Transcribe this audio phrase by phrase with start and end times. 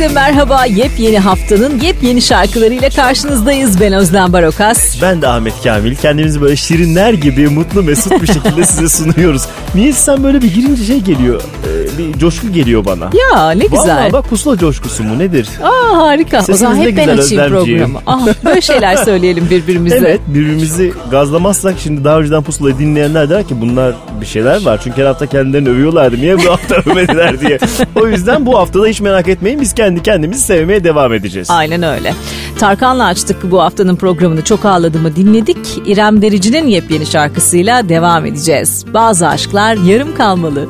[0.00, 0.64] Herkese merhaba.
[0.64, 3.80] Yepyeni haftanın yepyeni şarkılarıyla karşınızdayız.
[3.80, 5.02] Ben Özlem Barokas.
[5.02, 5.96] Ben de Ahmet Kamil.
[5.96, 9.42] Kendimizi böyle şirinler gibi mutlu mesut bir şekilde size sunuyoruz.
[9.74, 13.10] Niye sen böyle bir girince şey geliyor, e, bir coşku geliyor bana.
[13.32, 13.78] Ya ne güzel.
[13.78, 15.48] Vallahi bak pusula coşkusu mu nedir?
[15.62, 16.36] Aa harika.
[16.38, 17.98] o Sesiniz zaman ne hep ben açayım programı.
[18.06, 19.96] Ah, böyle şeyler söyleyelim birbirimize.
[19.96, 24.80] Evet birbirimizi gazlamazsak şimdi daha önceden pusulayı dinleyenler der ki bunlar bir şeyler var.
[24.84, 26.16] Çünkü her hafta kendilerini övüyorlardı.
[26.16, 27.58] Niye bu hafta övmediler diye.
[28.02, 31.50] O yüzden bu haftada hiç merak etmeyin biz kendi kendimizi sevmeye devam edeceğiz.
[31.50, 32.14] Aynen öyle.
[32.58, 34.44] Tarkan'la açtık bu haftanın programını.
[34.44, 35.58] Çok ağladığımı dinledik.
[35.86, 38.84] İrem Derici'nin yepyeni şarkısıyla devam edeceğiz.
[38.94, 40.68] Bazı aşklar yarım kalmalı.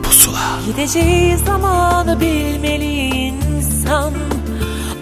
[0.66, 4.12] Gideceği zamanı bilmeli insan.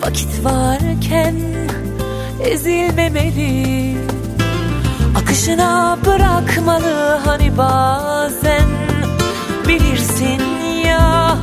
[0.03, 1.35] Vakit varken
[2.45, 3.97] ezilmemeli.
[5.17, 8.69] Akışına bırakmalı hani bazen.
[9.69, 10.41] Bilirsin
[10.87, 11.37] ya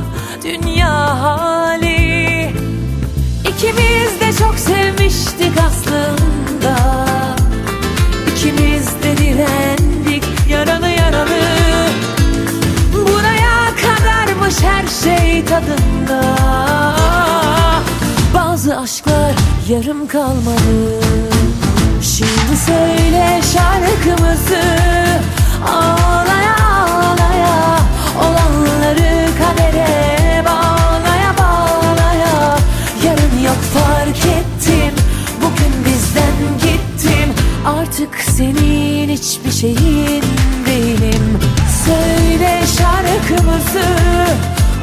[0.44, 2.50] dünya hali.
[3.40, 6.76] İkimiz de çok sevmiştik aslında.
[8.32, 11.45] İkimiz de direndik yaralı yaralı
[14.46, 16.22] kadarmış her şey tadında.
[18.34, 19.34] Bazı aşklar
[19.68, 21.00] yarım kalmalı
[22.02, 24.62] Şimdi söyle şarkımızı
[25.66, 27.78] Ağlaya ağlaya
[28.20, 32.58] Olanları kadere bağlaya bağlaya.
[33.04, 34.94] Yarın yok fark ettim.
[35.40, 37.34] Bugün bizden gittim.
[37.66, 40.24] Artık senin hiçbir şeyin
[40.66, 41.40] değilim
[41.86, 43.86] Söyle şarkımızı.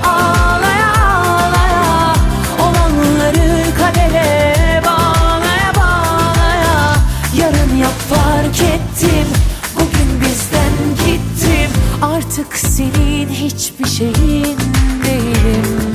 [0.06, 2.14] Ağlaya ağlaya
[2.60, 6.96] Olanları kadere bağlaya bağlaya.
[7.38, 9.28] Yarın yok fark ettim.
[9.76, 10.74] Bugün bizden
[11.06, 11.72] gittim.
[12.02, 14.58] Artık senin hiçbir şeyin
[15.06, 15.94] değilim.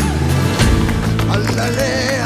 [1.48, 2.17] Gideceği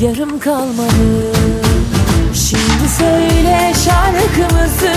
[0.00, 1.32] yarım kalmalı
[2.34, 4.94] Şimdi söyle şarkımızı.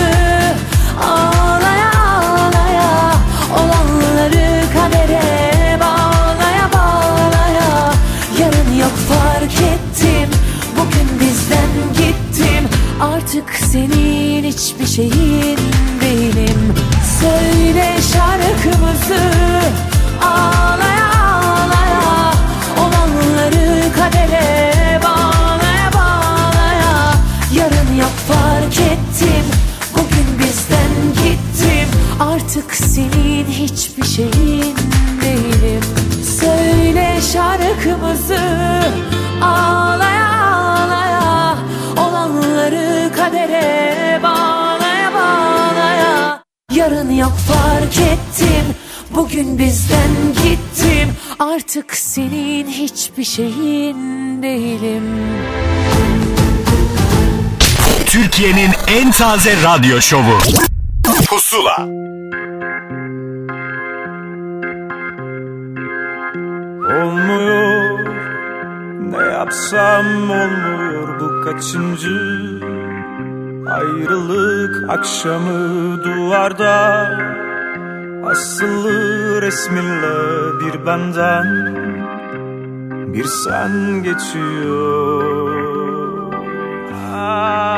[1.04, 3.14] Ağlaya ağlaya
[3.54, 7.94] Olanları kadere bağlaya bağlaya.
[8.40, 10.30] Yarın yok fark ettim.
[10.76, 12.70] Bugün bizden gittim.
[13.02, 15.60] Artık senin hiçbir şeyin
[16.02, 16.74] değilim
[17.20, 19.32] Söyle şarkımızı.
[20.24, 20.91] Ağlaya
[29.22, 29.46] ettim
[29.94, 32.00] Bugün bizden gittim.
[32.20, 34.76] Artık senin hiçbir şeyin
[35.22, 35.82] değilim.
[36.40, 38.40] Söyle şarkımızı.
[39.42, 41.58] Ağlaya ağlaya.
[41.98, 46.44] Olanları kadere bağlaya bağlaya.
[46.72, 48.76] Yarın yok fark ettim.
[49.16, 50.12] Bugün bizden
[50.44, 51.16] gittim.
[51.40, 55.04] Artık senin hiçbir şeyin değilim
[58.12, 60.38] Türkiye'nin en taze radyo şovu.
[61.30, 61.78] Pusula.
[67.02, 68.00] Olmuyor
[69.12, 72.20] Ne yapsam olmuyor bu kaçıncı
[73.72, 77.08] Ayrılık akşamı duvarda
[78.26, 80.16] Asılı resminle
[80.60, 81.48] bir benden
[83.14, 85.42] Bir sen geçiyor
[87.14, 87.71] Ah.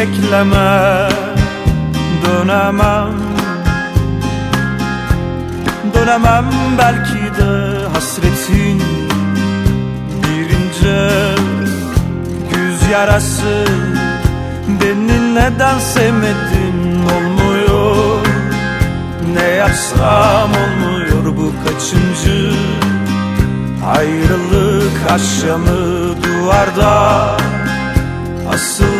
[0.00, 1.08] Bekleme
[2.24, 3.12] dönemem.
[5.94, 6.44] Dönemem
[6.78, 7.52] belki de
[7.92, 8.82] hasretin
[10.22, 11.10] bir ince
[12.52, 13.64] güz yarası.
[14.68, 18.26] Beni neden sevmedin olmuyor.
[19.34, 22.52] Ne yapsam olmuyor bu kaçıncı
[23.96, 27.36] ayrılık akşamı duvarda.
[28.54, 28.99] Asılı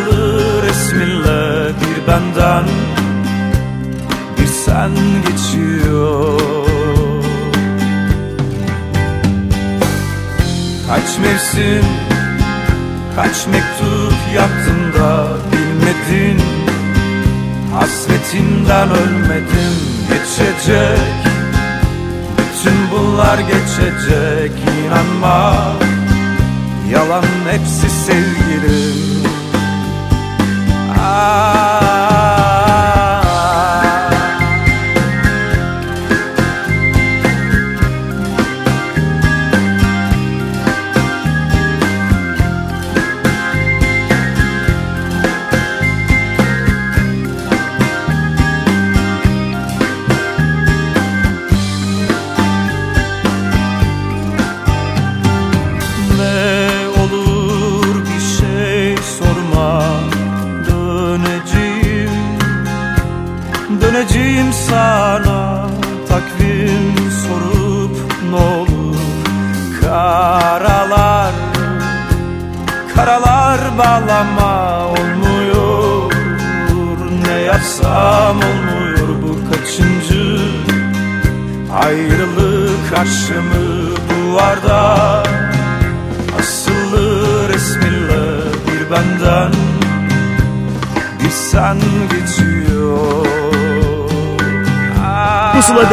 [1.01, 2.65] resminle bir benden
[4.37, 4.91] Bir sen
[5.27, 6.41] geçiyor.
[10.87, 11.85] Kaç mevsim
[13.15, 16.41] Kaç mektup yaptım da bilmedin?
[17.73, 19.75] Hasretinden ölmedim
[20.09, 20.99] geçecek.
[22.37, 24.51] Bütün bunlar geçecek
[24.85, 25.73] inanma.
[26.91, 29.20] Yalan hepsi sevgilim
[31.13, 32.10] Ah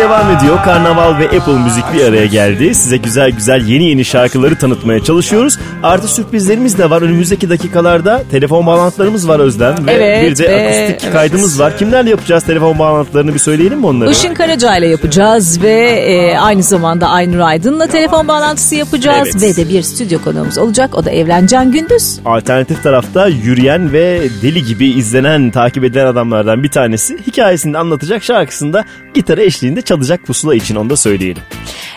[0.09, 0.63] devam ediyor.
[0.65, 2.75] Karnaval ve Apple Müzik bir araya geldi.
[2.75, 5.59] Size güzel güzel yeni yeni şarkıları tanıtmaya çalışıyoruz.
[5.83, 7.03] Artı sürprizlerimiz de var.
[7.03, 9.87] Önümüzdeki dakikalarda telefon bağlantılarımız var Özlem.
[9.87, 11.13] Ve Evet, bir de ve- akustik evet.
[11.13, 11.79] kaydımız var.
[11.79, 14.11] Kimlerle yapacağız telefon bağlantılarını bir söyleyelim mi onları?
[14.11, 19.43] Işın Karaca ile yapacağız ve e, aynı zamanda Aynur Aydın'la telefon bağlantısı yapacağız Evet.
[19.43, 20.95] ve de bir stüdyo konuğumuz olacak.
[20.95, 22.19] O da Evrencan Gündüz.
[22.25, 27.19] Alternatif tarafta yürüyen ve deli gibi izlenen, takip edilen adamlardan bir tanesi.
[27.27, 31.43] Hikayesini anlatacak şarkısında gitarı eşliğinde çalacak pusula için onu da söyleyelim.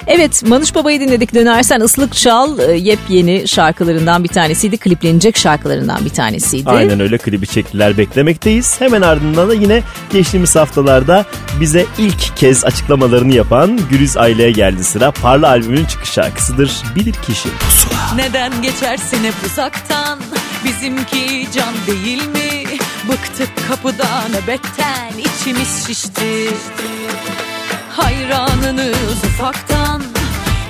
[0.07, 1.35] Evet Manuş Baba'yı dinledik.
[1.35, 4.77] Dönersen ıslık çal e, yepyeni şarkılarından bir tanesiydi.
[4.77, 6.69] Kliplenecek şarkılarından bir tanesiydi.
[6.69, 8.81] Aynen öyle klibi çektiler beklemekteyiz.
[8.81, 11.25] Hemen ardından da yine geçtiğimiz haftalarda
[11.59, 15.11] bize ilk kez açıklamalarını yapan Güliz Aile'ye geldi sıra.
[15.11, 16.83] Parla albümünün çıkış şarkısıdır.
[16.95, 17.49] Bilir kişi.
[18.15, 20.19] Neden geçersin hep uzaktan
[20.65, 22.79] Bizimki can değil mi
[23.09, 26.49] Bıktık kapıda nöbetten içimiz şişti
[27.91, 30.03] Hayranınız ufaktan.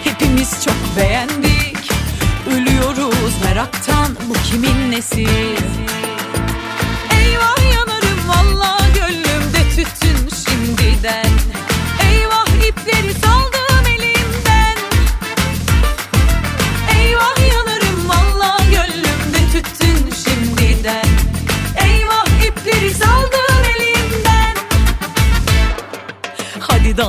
[0.03, 1.91] Hepimiz çok beğendik
[2.47, 4.07] Ölüyoruz meraktan.
[4.29, 5.27] Bu kimin nesi?
[7.13, 11.31] Eyvah yanarım valla gönlümde tütün şimdiden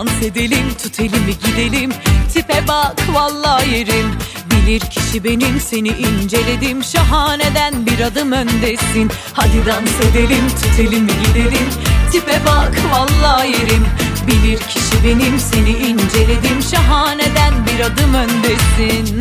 [0.03, 1.91] dans edelim tut elimi gidelim?
[2.35, 4.11] Tipe bak valla yerim.
[4.51, 6.85] Bilir kişi benim seni inceledim.
[6.85, 9.11] Şahaneden bir adım öndesin.
[9.33, 11.69] Hadi dans edelim tut elimi gidelim?
[12.13, 13.87] Tipe bak valla yerim.
[14.27, 16.63] Bilir kişi benim seni inceledim.
[16.71, 19.19] Şahaneden bir adım öndesin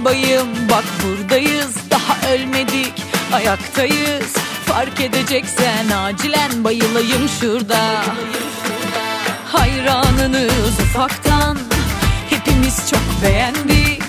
[0.00, 2.92] Hey bayım bak buradayız daha ölmedik
[3.32, 4.32] ayaktayız.
[4.66, 8.04] Fark edeceksen acilen bayılayım şurada.
[9.46, 11.58] Hayranınız ufaktan
[12.30, 14.02] hepimiz çok beğendik.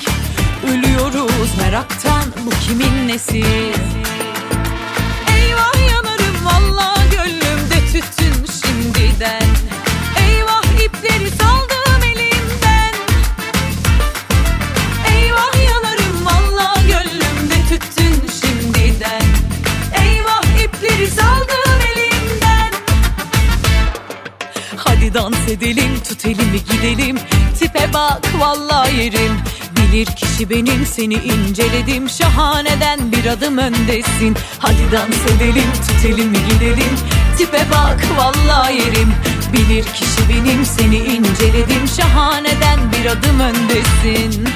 [0.67, 3.43] Ölüyoruz meraktan bu kimin nesi?
[5.37, 9.43] Eyvah yanarım valla gönlümde tütün şimdiden
[25.13, 27.17] Dans edelim tut elimi gidelim.
[27.59, 29.31] Tipe bak valla yerim.
[29.77, 32.09] Bilir kişi benim seni inceledim.
[32.09, 34.35] Şahaneden bir adım öndesin.
[34.59, 36.95] Hadi dans edelim tut elimi gidelim.
[37.37, 39.13] Tipe bak valla yerim.
[39.53, 41.87] Bilir kişi benim seni inceledim.
[41.97, 44.47] Şahaneden bir adım öndesin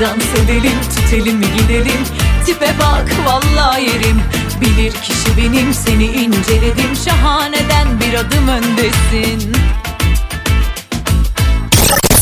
[0.00, 2.00] dans edelim tut elimi gidelim?
[2.46, 4.22] Tipe bak valla yerim.
[4.60, 6.96] Bilir kişi benim seni inceledim.
[7.04, 9.52] Şahaneden bir adım öndesin.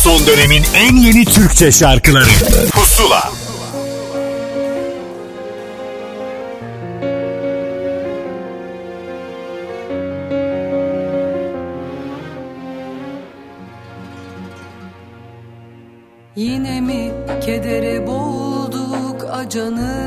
[0.02, 2.30] Son dönemin en yeni Türkçe şarkıları.
[2.72, 3.30] Pusula
[19.68, 19.97] Yine mi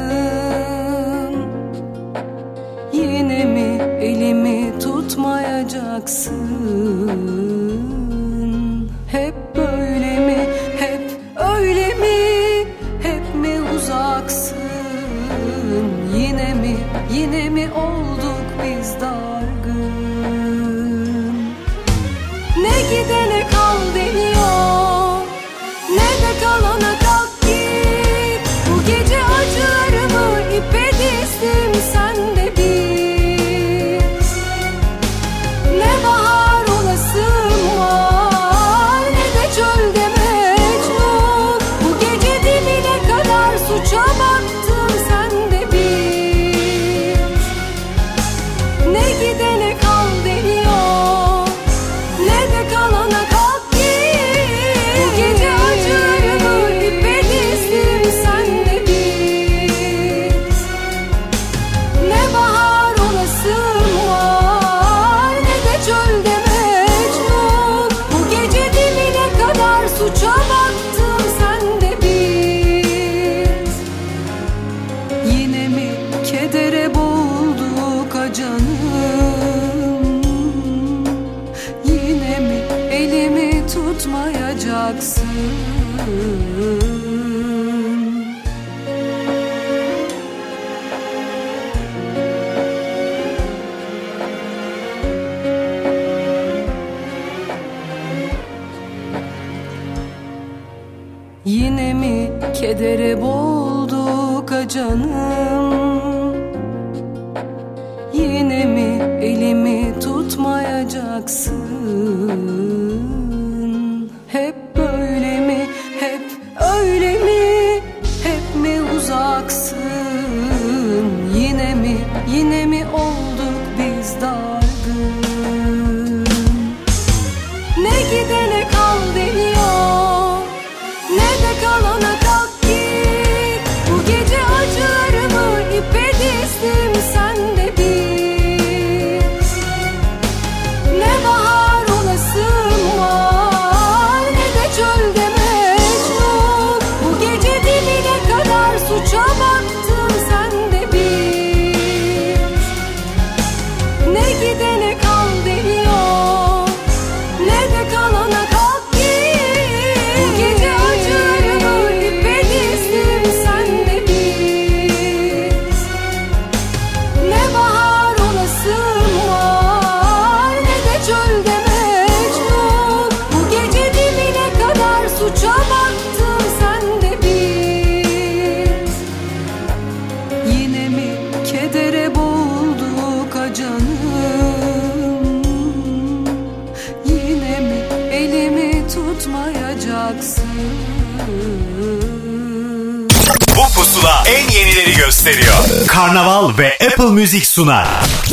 [196.01, 197.87] Karnaval ve Apple Müzik sunar.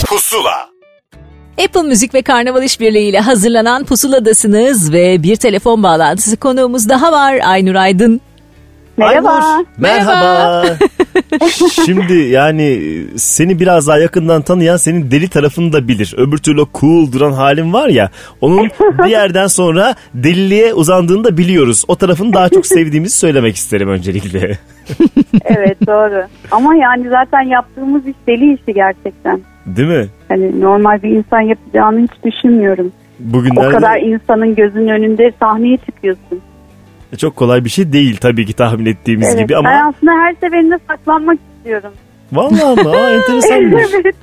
[0.06, 0.68] Pusula.
[1.64, 7.40] Apple Müzik ve Karnaval İşbirliği ile hazırlanan Pusuladasınız ve bir telefon bağlantısı konuğumuz daha var
[7.44, 8.20] Aynur Aydın.
[8.98, 9.30] Merhaba.
[9.30, 10.64] Aynur, Merhaba.
[11.86, 12.80] Şimdi yani
[13.16, 16.14] seni biraz daha yakından tanıyan senin deli tarafını da bilir.
[16.16, 18.10] Öbür türlü o cool duran halin var ya.
[18.40, 18.70] Onun
[19.04, 21.84] bir yerden sonra deliliğe uzandığını da biliyoruz.
[21.88, 24.58] O tarafını daha çok sevdiğimizi söylemek isterim öncelikle.
[25.44, 26.24] Evet doğru.
[26.50, 29.40] Ama yani zaten yaptığımız iş deli işi gerçekten.
[29.66, 30.06] Değil mi?
[30.28, 32.86] Hani normal bir insan yapacağını hiç düşünmüyorum.
[32.86, 36.40] O Bugünlerde kadar insanın gözünün önünde sahneye çıkıyorsun.
[37.16, 40.34] Çok kolay bir şey değil tabii ki tahmin ettiğimiz Evet, gibi ama Ben aslında her
[40.40, 41.90] seferinde saklanmak istiyorum.
[42.32, 43.82] vallahi ama aa, enteresanmış.
[44.04, 44.14] evet.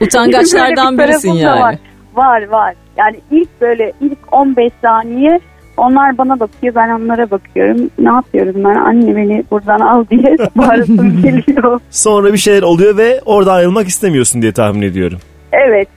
[0.00, 1.60] Utangaçlardan Böyle bir birisin yani.
[1.60, 1.76] Var.
[2.14, 2.74] var var.
[2.96, 5.40] Yani ilk böyle ilk 15 saniye
[5.76, 7.90] onlar bana bakıyor ben onlara bakıyorum.
[7.98, 11.80] Ne yapıyorum ben anne beni buradan al diye bağırasım geliyor.
[11.90, 15.18] Sonra bir şeyler oluyor ve orada ayrılmak istemiyorsun diye tahmin ediyorum.
[15.52, 15.88] Evet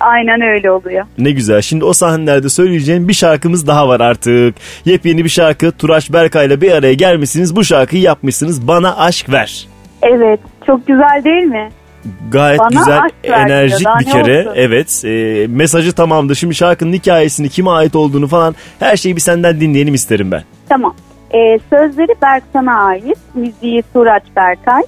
[0.00, 1.04] aynen öyle oluyor.
[1.18, 1.60] Ne güzel.
[1.62, 4.54] Şimdi o sahnelerde söyleyeceğim bir şarkımız daha var artık.
[4.84, 5.72] Yepyeni bir şarkı.
[5.72, 7.56] Turaş Berkay'la bir araya gelmişsiniz.
[7.56, 8.68] Bu şarkıyı yapmışsınız.
[8.68, 9.68] Bana aşk ver.
[10.02, 11.70] Evet çok güzel değil mi?
[12.30, 14.40] Gayet Bana güzel, enerjik bir kere.
[14.40, 14.52] olsun?
[14.56, 15.02] Evet.
[15.04, 16.36] e, mesajı tamamdı.
[16.36, 20.42] Şimdi şarkının hikayesini, kime ait olduğunu falan her şeyi bir senden dinleyelim isterim ben.
[20.68, 20.94] Tamam.
[21.34, 23.18] Ee, sözleri Berksan'a ait.
[23.34, 24.82] Müziği Turaç Berkay.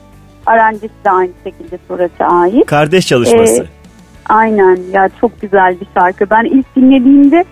[0.46, 2.66] Aranjisi de aynı şekilde Turaç'a ait.
[2.66, 3.62] Kardeş çalışması.
[3.62, 3.81] Ee,
[4.28, 6.30] Aynen ya çok güzel bir şarkı.
[6.30, 7.44] Ben ilk dinlediğimde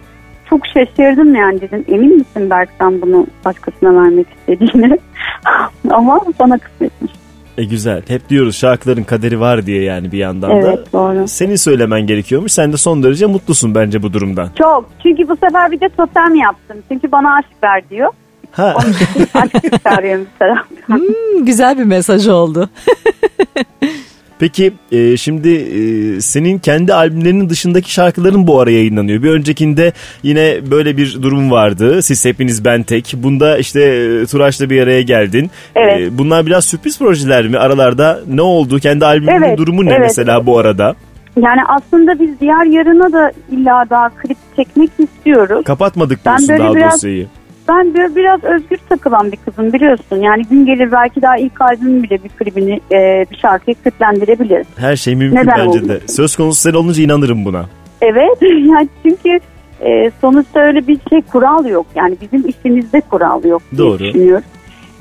[0.50, 4.98] çok şaşırdım yani dedim emin misin Berksan bunu başkasına vermek istediğini
[5.90, 7.12] ama bana kısmetmiş.
[7.59, 8.02] E güzel.
[8.09, 10.54] Hep diyoruz şarkıların kaderi var diye yani bir yandan da.
[10.54, 11.28] Evet doğru.
[11.28, 12.52] Senin söylemen gerekiyormuş.
[12.52, 14.48] Sen de son derece mutlusun bence bu durumdan.
[14.59, 14.90] Çok.
[15.02, 16.76] Çünkü bu sefer bir de totem yaptım.
[16.88, 18.12] Çünkü bana aşk ver diyor.
[18.50, 18.74] Ha.
[18.76, 20.96] Onun için aşk çağırıyorum bir taraftan.
[20.98, 22.68] Hmm, güzel bir mesaj oldu.
[24.40, 29.22] Peki e, şimdi e, senin kendi albümlerinin dışındaki şarkıların bu ara yayınlanıyor.
[29.22, 32.03] Bir öncekinde yine böyle bir durum vardı.
[32.03, 33.14] Siz hepiniz ben tek.
[33.16, 35.50] Bunda işte e, Turaç'la bir araya geldin.
[35.76, 36.00] Evet.
[36.00, 37.59] E, bunlar biraz sürpriz projeler mi?
[37.59, 38.79] Aralarda ne oldu?
[38.79, 40.00] Kendi albümünün Evet, durumu ne evet.
[40.03, 40.94] mesela bu arada?
[41.37, 45.64] Yani aslında biz diğer yarına da illa daha klip çekmek istiyoruz.
[45.64, 47.26] Kapatmadık Ben diyorsun böyle daha biraz- dosyayı.
[47.70, 50.16] Ben böyle biraz özgür takılan bir kızım biliyorsun.
[50.16, 54.66] Yani gün gelir belki daha ilk albümün bile bir klibini e, bir şarkıyı kliplendirebilir.
[54.76, 55.88] Her şey mümkün Neden bence olmasın?
[55.88, 56.00] de.
[56.09, 57.64] Söz konusu sen olunca inanırım buna.
[58.00, 59.38] Evet yani çünkü
[59.80, 61.87] e, sonuçta öyle bir şey kural yok.
[61.94, 63.98] Yani bizim işimizde kural yok diye Doğru.
[63.98, 64.44] düşünüyorum.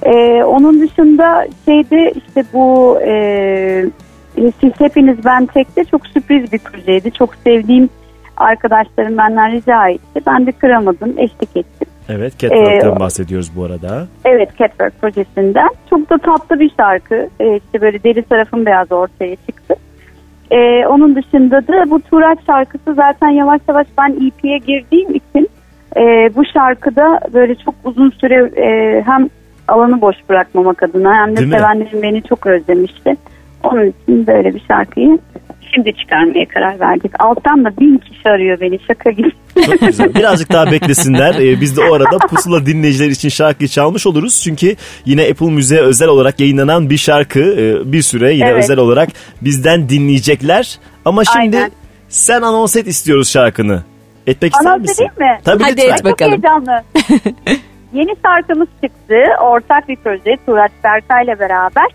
[0.04, 3.86] E, onun dışında şeyde işte bu e,
[4.36, 7.12] siz hepiniz ben tekte çok sürpriz bir projeydi.
[7.12, 7.90] Çok sevdiğim
[8.38, 10.22] arkadaşlarım benden rica etti.
[10.28, 11.88] Ben de kıramadım, eşlik ettim.
[12.10, 14.08] Evet Catwalk'tan Ee, bahsediyoruz bu arada.
[14.26, 15.70] Evet Catwork projesinden.
[15.90, 17.30] Çok da tatlı bir şarkı.
[17.40, 19.76] Ee, işte böyle deri tarafın beyaz ortaya çıktı.
[20.52, 25.50] Ee, onun dışında da bu Turaç şarkısı zaten yavaş yavaş ben EP'ye girdiğim için
[25.98, 26.02] e,
[26.36, 29.30] bu şarkıda böyle çok uzun süre e, hem
[29.68, 31.58] alanı boş bırakmamak adına hem de Değil mi?
[31.60, 33.16] sevenlerim beni çok özlemişti.
[33.64, 35.20] Onun için böyle bir şarkıyı
[35.74, 37.12] şimdi çıkarmaya karar verdik.
[37.20, 39.32] Alttan da bin kişi arıyor beni şaka gibi.
[39.66, 40.14] Çok güzel.
[40.16, 41.36] Birazcık daha beklesinler.
[41.36, 44.42] Ee, biz de o arada pusula dinleyiciler için şarkıyı çalmış oluruz.
[44.44, 48.64] Çünkü yine Apple Müziğe özel olarak yayınlanan bir şarkı e, bir süre yine Evet.
[48.64, 49.10] özel olarak
[49.42, 50.80] bizden dinleyecekler.
[51.06, 51.72] Ama şimdi Aynen.
[52.10, 53.84] sen anons et istiyoruz şarkını.
[54.28, 54.94] Etmek ister Anons misin?
[55.18, 55.40] edeyim mi?
[55.46, 55.90] Tabii Hadi lütfen.
[55.94, 56.32] et Çok bakalım.
[56.32, 56.82] heyecanlı.
[57.94, 59.16] Yeni şarkımız çıktı.
[59.42, 61.86] Ortak bir proje Turaç Berkay'la beraber.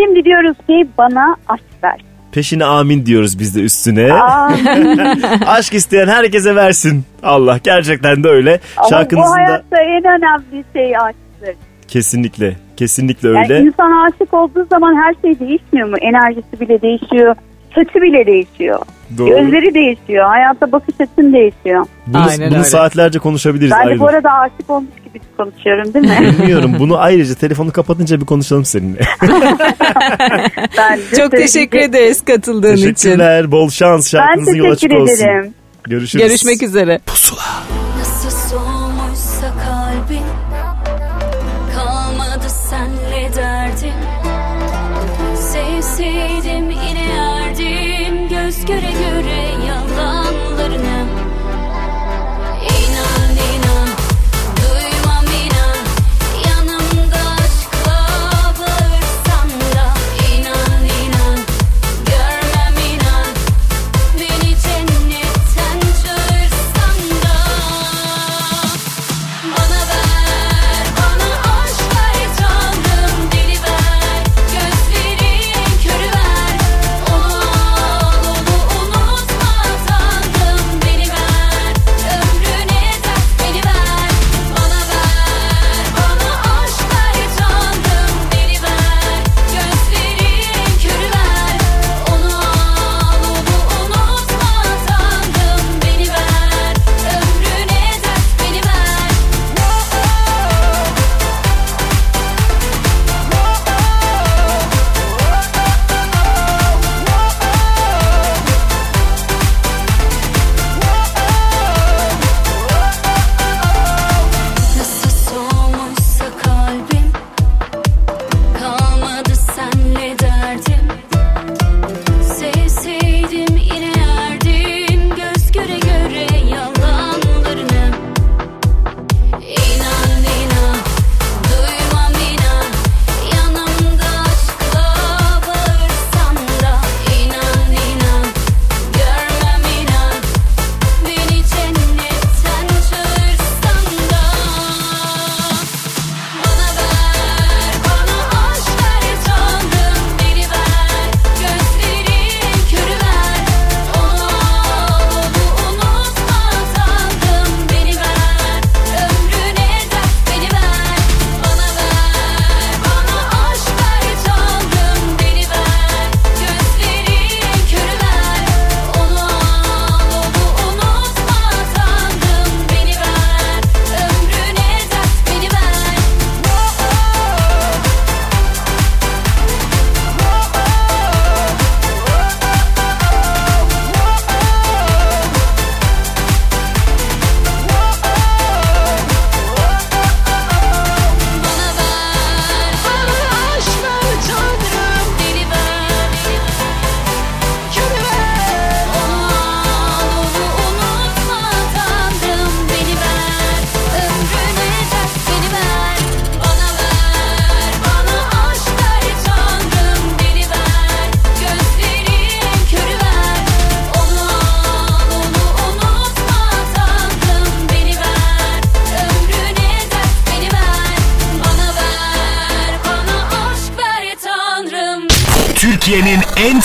[0.00, 2.00] Şimdi diyoruz ki bana aşk ver.
[2.32, 4.12] Peşine amin diyoruz biz de üstüne.
[5.46, 7.04] Aşk isteyen herkese versin.
[7.22, 8.60] Allah gerçekten de öyle.
[8.76, 11.54] ama bu Şarkınızın da hayatta en önemli şey aşktır.
[11.88, 13.60] kesinlikle kesinlikle Yani öyle.
[13.60, 15.96] insan aşık olduğu zaman her şey değişmiyor mu?
[16.00, 17.36] Enerjisi bile değişiyor.
[17.74, 18.78] Saçı bile değişiyor.
[19.18, 19.28] Doğru.
[19.28, 20.26] Gözleri değişiyor.
[20.26, 21.86] Hayata bakış açın değişiyor.
[22.06, 22.68] Bunu, Aynen bunu öyle.
[22.68, 23.70] saatlerce konuşabiliriz.
[23.72, 24.00] Ben de Aylin.
[24.00, 26.34] bu arada aşık olmuş gibi konuşuyorum değil mi?
[26.38, 26.76] Bilmiyorum.
[26.78, 29.00] Bunu ayrıca telefonu kapatınca bir konuşalım seninle.
[31.16, 32.94] Çok teşekkür ederiz katıldığın için.
[32.94, 33.52] Teşekkürler.
[33.52, 34.14] Bol şans.
[34.14, 35.14] Ben Şarkınızın yol açık teşekkür olsun.
[35.24, 35.54] ederim.
[35.84, 36.24] Görüşürüz.
[36.26, 37.00] Görüşmek üzere.
[37.08, 37.36] Nasıl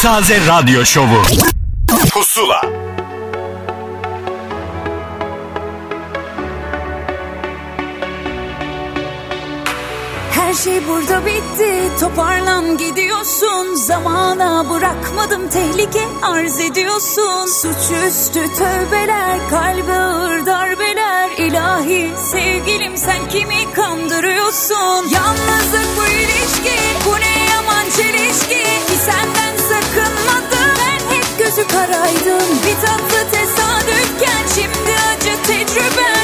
[0.06, 1.22] en taze radyo şovu.
[2.14, 2.62] Pusula.
[10.32, 20.46] Her şey burada bitti toparlan gidiyorsun Zamana bırakmadım tehlike arz ediyorsun Suçüstü tövbeler kalbe ağır
[20.46, 26.05] darbeler ilahi sevgilim sen kimi kandırıyorsun Yalnızlık
[31.56, 36.15] gözü karaydım Bir tatlı tesadüfken şimdi acı tecrüben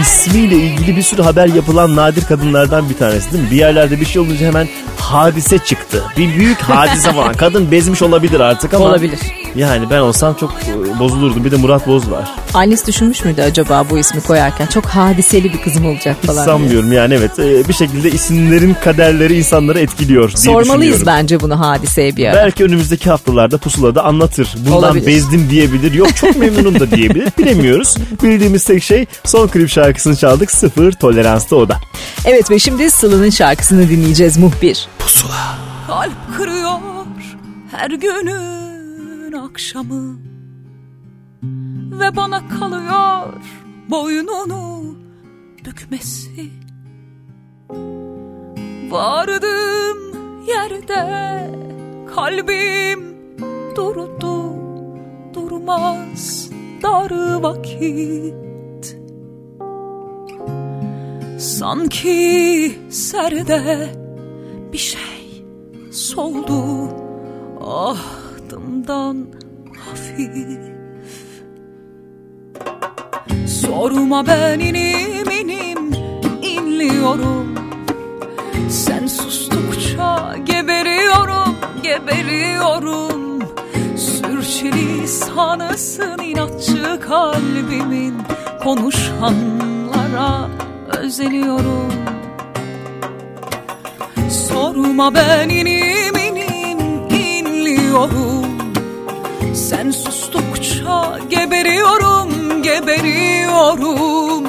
[0.00, 3.50] ismiyle ilgili bir sürü haber yapılan nadir kadınlardan bir tanesi değil mi?
[3.50, 4.68] Bir yerlerde bir şey olunca hemen
[5.00, 6.02] hadise çıktı.
[6.16, 7.32] Bir büyük hadise falan.
[7.32, 8.84] Kadın bezmiş olabilir artık ama.
[8.84, 9.18] Olabilir.
[9.56, 11.44] Yani ben olsam çok e, bozulurdum.
[11.44, 12.30] Bir de Murat Boz var.
[12.54, 14.66] Annesi düşünmüş müydü acaba bu ismi koyarken?
[14.66, 16.46] Çok hadiseli bir kızım olacak Hiç falan diye.
[16.46, 17.38] sanmıyorum yani evet.
[17.38, 22.34] E, Bir şekilde isimlerin kaderleri insanları etkiliyor diye Sormalıyız bence bunu hadiseye bir ara.
[22.34, 24.54] Belki önümüzdeki haftalarda pusulada anlatır.
[24.58, 25.06] Bundan Olabilir.
[25.06, 25.92] bezdim diyebilir.
[25.92, 27.28] Yok çok memnunum da diyebilir.
[27.38, 27.96] Bilemiyoruz.
[28.22, 30.50] Bildiğimiz tek şey son klip şarkısını çaldık.
[30.50, 31.76] Sıfır toleransta o da.
[32.24, 34.88] Evet ve şimdi Sıla'nın şarkısını dinleyeceğiz muhbir.
[35.86, 36.70] Kalp kırıyor
[37.70, 40.16] her günün akşamı
[42.00, 43.34] Ve bana kalıyor
[43.90, 44.94] boynunu
[45.64, 46.50] bükmesi
[48.90, 49.98] Vardım
[50.46, 51.50] yerde
[52.14, 53.16] kalbim
[53.76, 54.54] durdu
[55.34, 56.50] durmaz
[56.82, 58.96] dar vakit.
[61.38, 63.88] Sanki serde
[64.72, 65.44] bir şey
[65.92, 66.88] soldu
[67.60, 69.26] ahdımdan
[69.78, 70.73] hafif
[73.66, 75.92] Sorma ben inim inim
[76.42, 77.54] inliyorum.
[78.70, 83.42] Sen sustukça geberiyorum geberiyorum.
[83.96, 88.14] Sürçülisanısın inatçı kalbimin.
[88.64, 90.48] Konuşanlara
[90.86, 91.92] özeniyorum.
[94.48, 96.78] Sorma ben inim inim
[97.10, 98.44] inliyorum.
[99.54, 102.13] Sen sustukça geberiyorum
[102.64, 104.44] geberiyorum.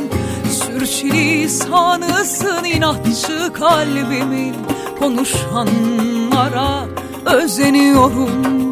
[0.49, 4.56] Sürçülisanısın inatçı kalbimin.
[4.99, 6.86] Konuşanlara
[7.25, 8.64] özeniyorum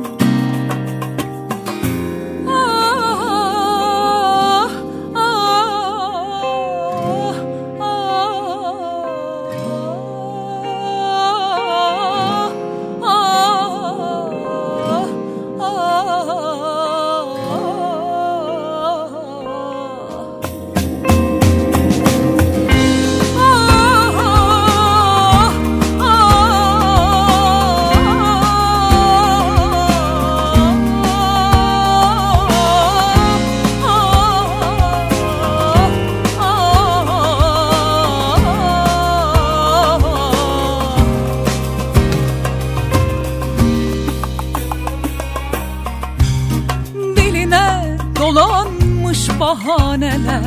[49.04, 50.44] meyhaneler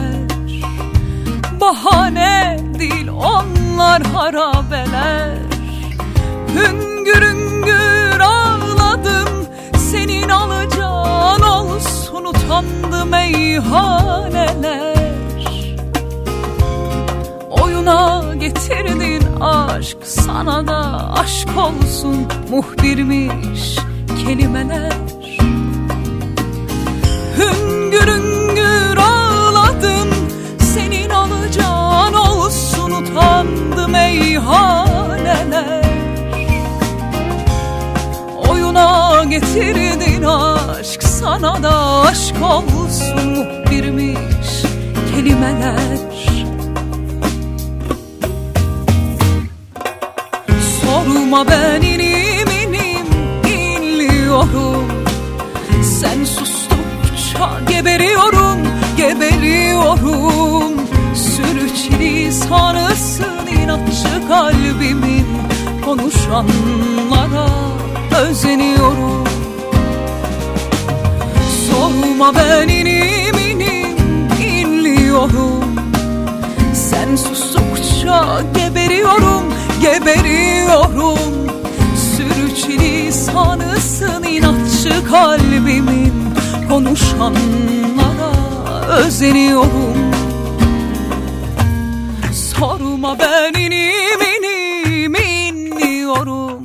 [1.61, 5.39] Bahane değil onlar harabeler.
[6.55, 9.29] Hüngür hüngür ağladım
[9.91, 14.97] Senin alacağın olsun utandı meyhaneler
[17.51, 23.79] Oyuna getirdin aşk sana da aşk olsun muhbirmiş
[24.25, 24.93] kelimeler.
[27.39, 27.77] Hüngür
[28.09, 28.46] hüngür
[33.17, 35.85] utandı meyhaneler
[38.49, 44.63] Oyuna getirdin aşk sana da aşk olsun muhbirmiş
[45.15, 45.99] kelimeler.
[50.81, 53.07] Sorma ben inim inim
[53.57, 54.89] inliyorum
[56.01, 58.59] Sen sustukça geberiyorum
[58.97, 60.86] geberiyorum
[61.37, 65.27] Sürçülü sanırsın inatçı kalbimin
[65.85, 67.49] Konuşanlara
[68.21, 69.25] özeniyorum.
[71.71, 73.97] Sorma ben inim inim
[74.41, 75.65] inliyorum.
[76.75, 79.45] Sen sustukça geberiyorum
[79.81, 81.19] geberiyorum.
[82.17, 86.13] Sürçülü sanırsın inatçı kalbimin
[86.69, 88.33] Konuşanlara
[88.99, 90.06] özeniyorum
[92.97, 96.63] Sorma ben inim inim inliyorum.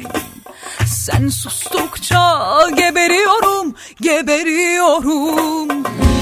[0.86, 5.68] Sen sustukça geberiyorum geberiyorum.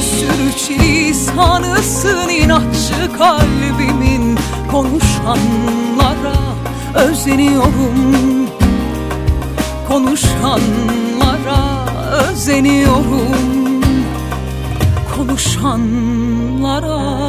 [0.01, 4.39] Sürçülü sanırsın inatçı kalbimin
[4.71, 6.33] Konuşanlara
[6.95, 8.49] özeniyorum.
[9.87, 11.85] Konuşanlara
[12.29, 13.81] özeniyorum.
[15.15, 17.28] Konuşanlara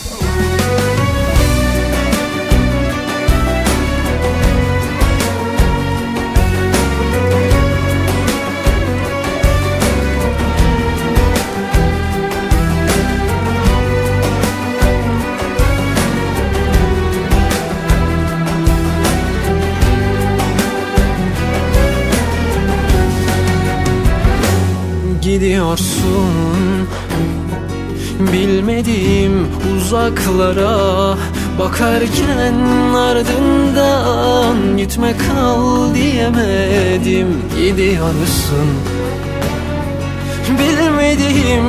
[29.91, 31.17] uzaklara
[31.59, 32.55] Bakarken
[32.95, 37.27] ardından Gitme kal diyemedim
[37.57, 38.69] Gidiyorsun.
[40.49, 41.65] Bilmediğim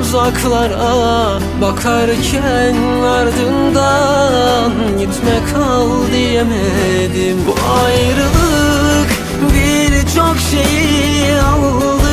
[0.00, 7.38] uzaklara Bakarken ardından Gitme kal diyemedim.
[7.46, 7.54] Bu
[7.84, 9.10] ayrılık
[9.54, 12.05] birçok şeyi aldı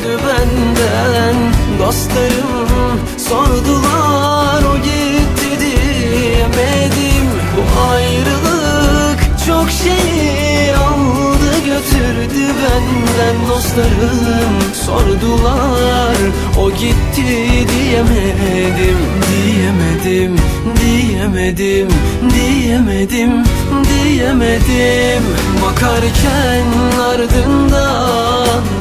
[0.00, 1.36] götürdü benden.
[1.78, 7.26] Dostlarım sordular o gitti diyemedim.
[7.56, 14.74] Bu ayrılık çok şeyi aldı götürdü benden Dostlarım.
[14.86, 16.16] Sordular
[16.58, 18.98] o gitti diyemedim.
[19.30, 20.36] Diyemedim,
[20.80, 21.88] diyemedim,
[22.34, 23.44] diyemedim,
[23.84, 25.22] diyemedim.
[25.62, 26.64] Bakarken
[27.10, 28.09] ardından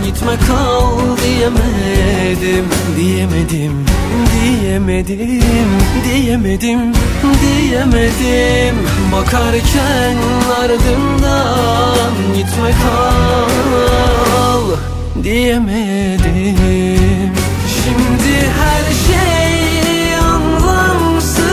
[0.05, 2.65] gitme kal diyemedim
[2.97, 3.85] Diyemedim,
[4.43, 5.71] diyemedim,
[6.03, 6.93] diyemedim,
[7.41, 8.75] diyemedim.
[9.11, 10.17] Bakarken
[10.61, 13.49] ardından gitme kal
[15.23, 16.59] diyemedim.
[17.83, 21.49] Şimdi her şey anlamsız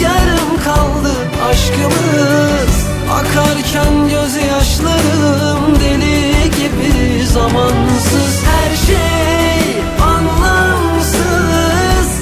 [0.00, 1.12] Yarım kaldı
[1.50, 2.74] aşkımız.
[3.10, 5.55] Akarken gözyaşlarım
[7.36, 9.60] zamansız Her şey.
[10.12, 11.28] Anlamsız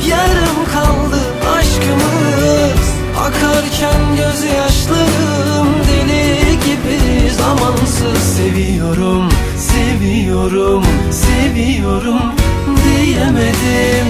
[0.09, 1.21] Yarım kaldı
[1.57, 2.87] aşkımız.
[3.19, 6.99] Akarken gözyaşlarım deli gibi
[7.31, 8.23] zamansız.
[8.37, 12.23] Seviyorum, seviyorum, seviyorum
[12.85, 14.09] diyemedim.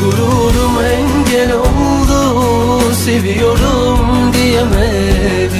[0.00, 5.55] Gururum engel oldu Seviyorum diyemedim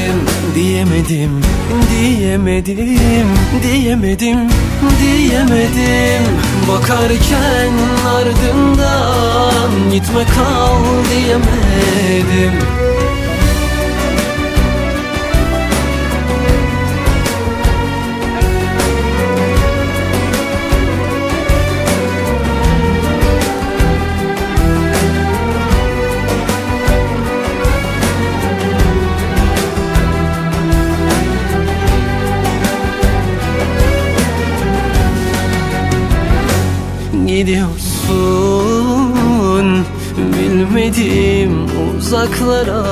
[0.76, 1.42] Diyemedim,
[1.90, 3.28] diyemedim,
[3.62, 4.38] diyemedim,
[5.00, 6.22] diyemedim.
[6.68, 7.72] Bakarken
[8.16, 12.75] ardından gitme kal diyemedim
[37.46, 38.66] gidiyorsun
[40.16, 41.66] Bilmedim
[41.98, 42.84] uzaklara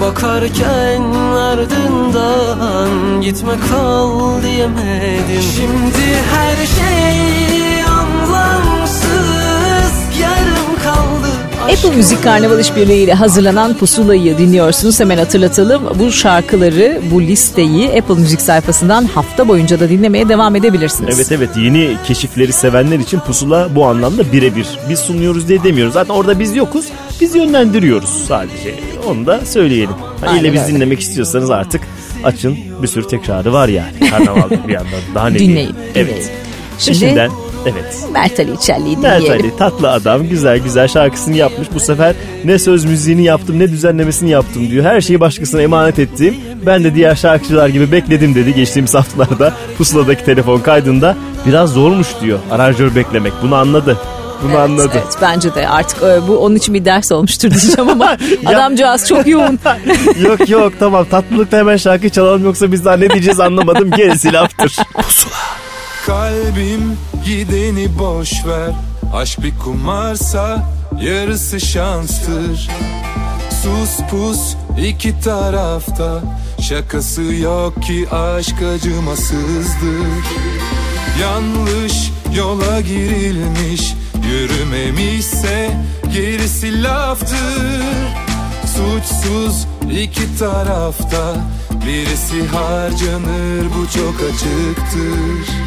[0.00, 1.02] Bakarken
[1.34, 5.42] ardından Gitme kal diyemedim.
[5.56, 7.53] Şimdi her şey
[11.84, 15.00] Apple Müzik Karnaval İşbirliği ile hazırlanan Pusula'yı dinliyorsunuz.
[15.00, 15.82] Hemen hatırlatalım.
[15.98, 21.16] Bu şarkıları, bu listeyi Apple Müzik sayfasından hafta boyunca da dinlemeye devam edebilirsiniz.
[21.18, 24.66] Evet evet yeni keşifleri sevenler için pusula bu anlamda birebir.
[24.88, 25.92] Biz sunuyoruz diye demiyoruz.
[25.94, 26.86] Zaten orada biz yokuz.
[27.20, 28.74] Biz yönlendiriyoruz sadece.
[29.08, 29.90] Onu da söyleyelim.
[30.20, 31.80] Ha, Aynen ile biz dinlemek istiyorsanız artık
[32.24, 32.56] açın.
[32.82, 34.10] Bir sürü tekrarı var yani.
[34.10, 34.90] Karnavalda bir yandan.
[35.14, 35.52] Daha ne diyeyim?
[35.52, 36.08] Dinleyin, Evet.
[36.14, 36.30] dinleyin.
[36.78, 37.30] Şimdi- Peşinden
[37.66, 38.04] evet.
[38.12, 39.46] Mert Ali İçerli'yi Mert dinleyelim.
[39.46, 41.68] Ali tatlı adam güzel güzel şarkısını yapmış.
[41.74, 44.84] Bu sefer ne söz müziğini yaptım ne düzenlemesini yaptım diyor.
[44.84, 46.36] Her şeyi başkasına emanet ettim.
[46.66, 51.16] Ben de diğer şarkıcılar gibi bekledim dedi geçtiğimiz haftalarda pusuladaki telefon kaydında.
[51.46, 53.98] Biraz zormuş diyor aranjör beklemek bunu anladı.
[54.42, 54.90] Bunu Evet, anladı.
[54.94, 59.26] Evet bence de artık e, bu onun için bir ders olmuştur diyeceğim ama adamcağız çok
[59.26, 59.58] yoğun.
[60.20, 64.76] yok yok tamam tatlılıkta hemen şarkı çalalım yoksa biz daha ne diyeceğiz anlamadım gerisi laftır.
[66.06, 68.70] Kalbim gideni boş ver.
[69.14, 72.70] Aşk bir kumarsa yarısı şanstır.
[73.62, 74.54] Sus pus
[74.86, 76.22] iki tarafta
[76.60, 80.24] Şakası yok ki aşk acımasızdır.
[81.20, 83.94] Yanlış yola girilmiş
[84.30, 85.70] Yürümemişse
[86.14, 87.82] gerisi laftır.
[88.66, 91.36] Suçsuz iki tarafta
[91.86, 95.63] Birisi harcanır bu çok açıktır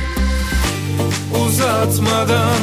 [1.45, 2.61] Uzatmadan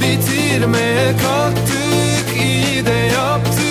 [0.00, 3.65] bitirmeye kalktık iyi de yaptık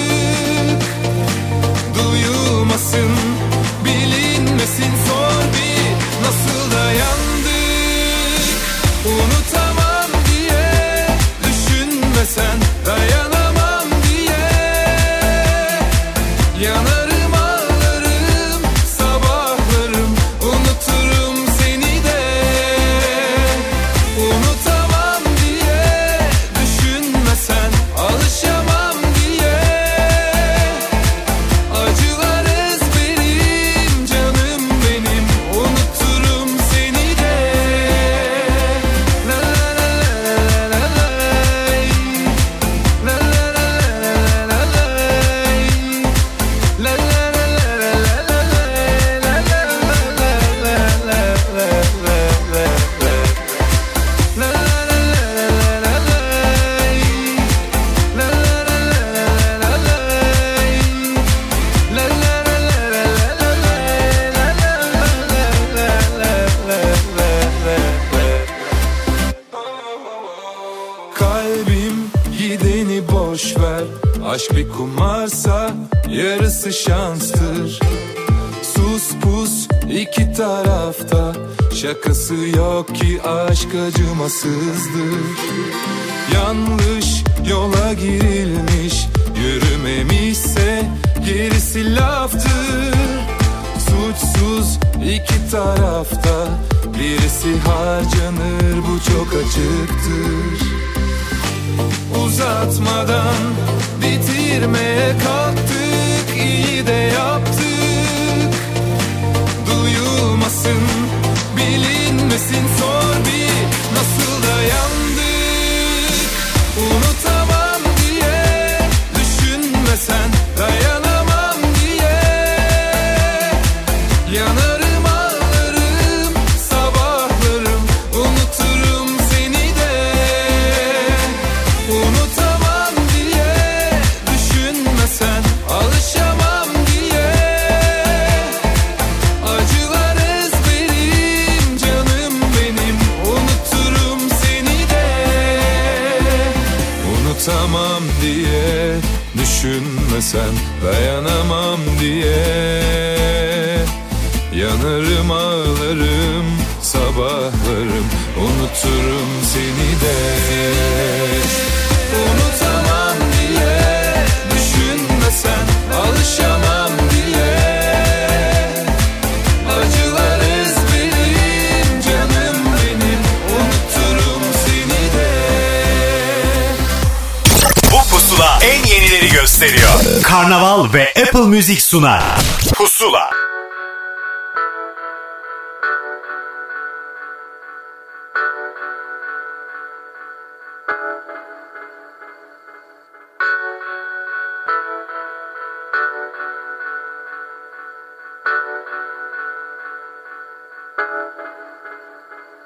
[181.96, 182.55] sunar.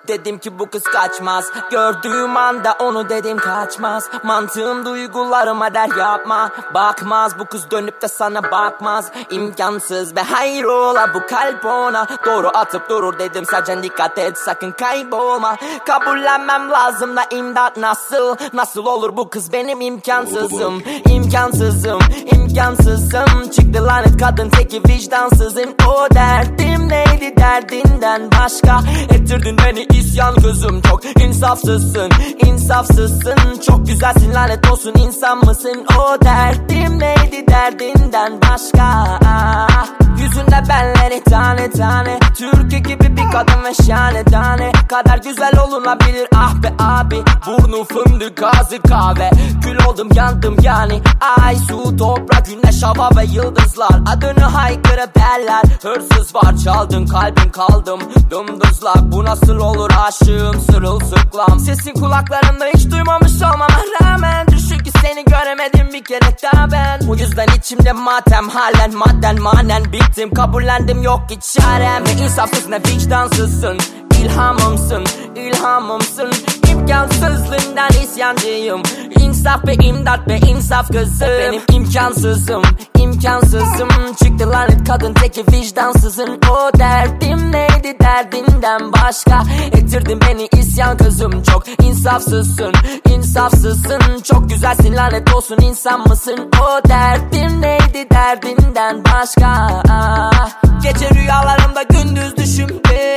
[0.10, 1.46] Dedim ki bu kız kaçmaz.
[1.72, 4.10] Gördüğüm anda onu dedim kaçmaz.
[4.24, 6.52] Mantığım duygularıma der yapma.
[6.74, 9.12] Bakmaz bu kız dönüp de sana bakmaz.
[9.32, 12.08] İmkansız ve hayrola bu kalp ona.
[12.26, 15.58] Doğru atıp durur dedim sadece dikkat et sakın kaybolma.
[15.88, 18.36] Kabullenmem lazım da imdat nasıl?
[18.54, 20.84] Nasıl olur bu kız benim imkansızım?
[21.10, 22.00] İmkansızım
[22.50, 23.50] imkansızım.
[23.52, 25.70] Çıktı lanet kadın teki vicdansızım.
[25.88, 28.80] O derdim neydi derdinden başka?
[29.10, 32.10] Ettirdin beni isyan kızım Çok insafsızsın
[32.70, 33.60] insafsızsın.
[33.66, 34.94] Çok güzelsin lanet olsun.
[34.96, 35.86] İnsan mısın?
[36.00, 39.20] O derdim neydi derdinden başka?
[40.20, 44.72] Yüzünde benleri tane tane Türkü gibi bir kadın ve şahane tane.
[44.90, 47.24] Kadar güzel olunabilir ah be abi.
[47.48, 49.30] Burnu fındık ağzı kahve.
[49.64, 51.02] Kül oldum yandım yani.
[51.42, 54.00] Ay su toprak güneş hava ve yıldızlar.
[54.16, 55.64] Adını haykırıp derler.
[55.84, 58.00] Hırsız var çaldın kalbim kaldım.
[58.32, 61.60] Dımdızlak bu nasıl olur aşığım sırılsıklam.
[61.60, 63.68] Sesin kulaklarımda hiç duymamış olmama
[64.02, 64.48] rağmen.
[64.48, 67.00] Düşün ki seni göremedim bir kere daha ben.
[67.08, 70.34] Bu yüzden içimde matem halen madden manen bittim.
[70.34, 72.04] Kabullendim yok hiç çarem.
[72.06, 73.78] Ne insafsız ne vicdansızsın
[74.22, 75.04] İlhamımsın,
[75.36, 76.32] ilhamımsın.
[76.72, 78.84] İmkansızlığından isyancıyım.
[79.20, 82.62] İnsaf ve imdat ve insaf kızım Benim imkansızım,
[83.00, 83.90] imkansızım.
[84.24, 86.40] Çıktı lanet kadın teki vicdansızın.
[86.52, 89.44] O derdim neydi derdinden başka?
[89.72, 91.64] Ettirdin beni isyan kızım Çok.
[91.84, 92.74] İnsafsızsın,
[93.10, 94.00] insafsızsın.
[94.24, 96.50] Çok güzelsin lanet olsun insan mısın?
[96.62, 99.70] O derdim neydi derdinden başka?
[100.84, 102.36] Gece rüyalarımda gündüz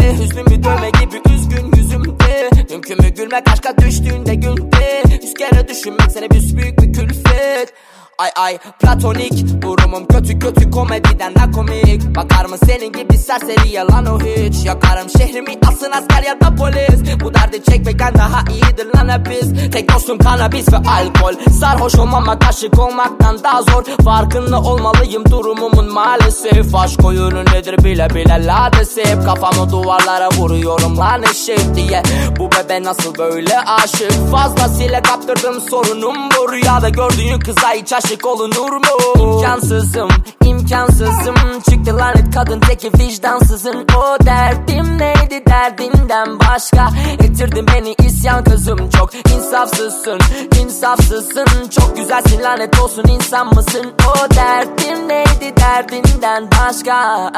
[0.03, 2.50] düşümde Hüznümü dövme gibi üzgün yüzümde.
[2.70, 3.48] Mümkün mü gülmek?
[3.48, 7.72] Aşka düştüğünde günde Yüz kere düşünmek sana büyük bir külfet
[8.18, 12.16] Ay ay platonik Durumum kötü kötü komediden de komik.
[12.16, 14.64] Bakar mı senin gibi serseri yalan o hiç?
[14.64, 17.20] Yakarım şehrimi asın asker ya da polis.
[17.24, 19.70] Bu derdi çekmekten daha iyidir lan hepimiz.
[19.72, 21.52] Tek dostum kanabis ve alkol.
[21.60, 23.84] Sarhoş olmamak aşık olmaktan daha zor.
[24.04, 26.74] Farkında olmalıyım durumumun maalesef.
[26.74, 32.02] Aşk oyunu nedir bile bile ladesip Kafamı duvarlara vuruyorum lan eşek diye.
[32.38, 34.30] Bu bebe nasıl böyle aşık?
[34.30, 36.52] Fazlasıyla kaptırdım sorunum bu.
[36.52, 38.82] Rüyada gördüğün kıza hiç aşık olunur mu?
[39.16, 40.09] İmkansızım,
[40.44, 41.34] imkansızım.
[41.70, 43.86] Çıktı lanet kadın teki vicdansızın.
[43.96, 46.88] O derdim neydi derdinden başka?
[47.20, 50.18] Ettirdin beni isyan kızım Çok insafsızsın,
[50.62, 52.42] insafsızsın Çok güzelsin.
[52.42, 53.92] Lanet olsun insan mısın?
[54.09, 57.32] O derdim neydi derdinden başka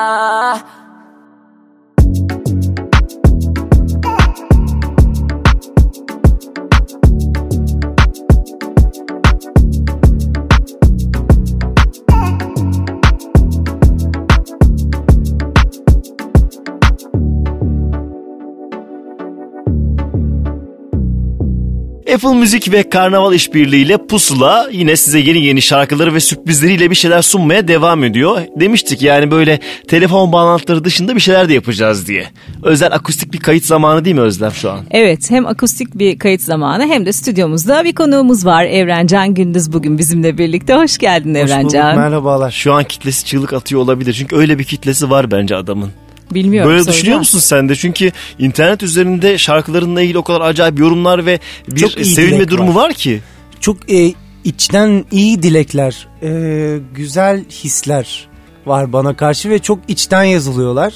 [22.15, 27.23] Apple Müzik ve Karnaval işbirliğiyle Pusula yine size yeni yeni şarkıları ve sürprizleriyle bir şeyler
[27.23, 28.41] sunmaya devam ediyor.
[28.61, 32.27] Demiştik yani böyle telefon bağlantıları dışında bir şeyler de yapacağız diye.
[32.63, 34.81] Özel akustik bir kayıt zamanı değil mi Özlem şu an?
[34.91, 38.65] Evet hem akustik bir kayıt zamanı hem de stüdyomuzda bir konuğumuz var.
[38.65, 40.75] Evrencan Gündüz bugün bizimle birlikte.
[40.75, 41.97] Hoş geldin Evrencan.
[41.97, 42.51] merhabalar.
[42.51, 44.13] Şu an kitlesi çığlık atıyor olabilir.
[44.13, 45.91] Çünkü öyle bir kitlesi var bence adamın.
[46.31, 46.71] Bilmiyorum.
[46.71, 47.77] Böyle düşünüyor musun sen de?
[47.77, 52.75] Çünkü internet üzerinde şarkılarınla ilgili o kadar acayip yorumlar ve bir Çok iyi sevilme durumu
[52.75, 52.85] var.
[52.85, 53.21] var ki.
[53.61, 54.13] Çok e,
[54.45, 58.29] içten iyi dilekler, e, güzel hisler
[58.67, 60.95] var bana karşı ve çok içten yazılıyorlar.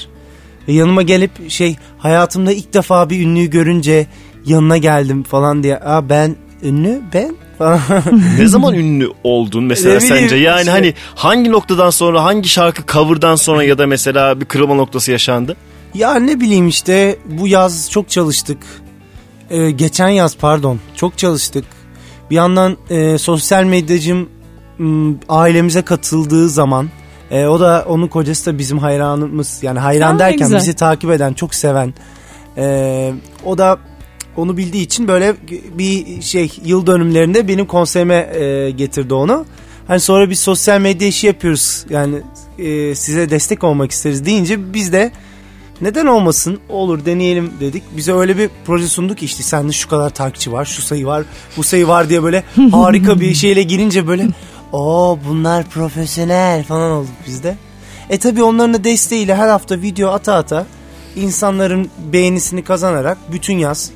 [0.69, 4.07] E, yanıma gelip şey hayatımda ilk defa bir ünlüyü görünce
[4.47, 5.79] yanına geldim falan diye.
[5.79, 7.37] Aa ben ünlü ben.
[8.39, 10.37] Ne zaman ünlü oldun mesela Ne sence?
[10.37, 10.71] Yani işte.
[10.71, 15.57] hani hangi noktadan sonra hangi şarkı cover'dan sonra ya da mesela bir kırılma noktası yaşandı?
[15.95, 18.59] Ya ne bileyim işte bu yaz çok çalıştık.
[19.51, 21.65] Ee, geçen yaz pardon çok çalıştık.
[22.31, 24.29] Bir yandan e, sosyal medyacım
[25.29, 26.89] ailemize katıldığı zaman
[27.31, 30.59] e, o da onun kocası da bizim hayranımız yani hayran Aa, derken güzel.
[30.59, 31.95] bizi takip eden çok seven
[32.57, 33.13] e,
[33.45, 33.79] o da
[34.37, 35.35] onu bildiği için böyle
[35.79, 39.47] bir şey yıl dönümlerinde benim konserime e, getirdi onu.
[39.89, 42.17] Hani sonra biz sosyal medya işi yapıyoruz yani
[42.59, 45.13] e, size destek olmak isteriz deyince biz de
[45.81, 47.83] neden olmasın olur deneyelim dedik.
[47.97, 51.25] Bize öyle bir proje sunduk ki işte sende şu kadar takipçi var şu sayı var
[51.57, 54.27] bu sayı var diye böyle harika bir şeyle girince böyle
[54.73, 57.57] o bunlar profesyonel falan olduk biz de.
[58.11, 60.67] E tabi onların da desteğiyle her hafta video ata ata
[61.17, 63.91] insanların beğenisini kazanarak bütün yaz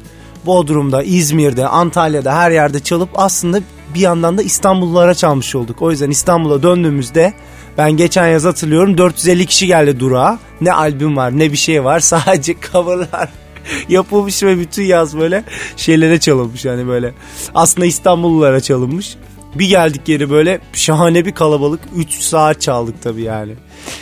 [0.46, 3.60] Bodrum'da, İzmir'de, Antalya'da her yerde çalıp aslında
[3.94, 5.82] bir yandan da İstanbullulara çalmış olduk.
[5.82, 7.34] O yüzden İstanbul'a döndüğümüzde
[7.78, 10.38] ben geçen yaz hatırlıyorum 450 kişi geldi durağa.
[10.60, 13.28] Ne albüm var ne bir şey var sadece coverlar.
[13.88, 15.44] yapılmış ve bütün yaz böyle
[15.76, 17.14] şeylere çalınmış yani böyle.
[17.54, 19.16] Aslında İstanbullulara çalınmış.
[19.54, 21.80] Bir geldik yeri böyle şahane bir kalabalık.
[21.96, 23.52] 3 saat çaldık tabii yani.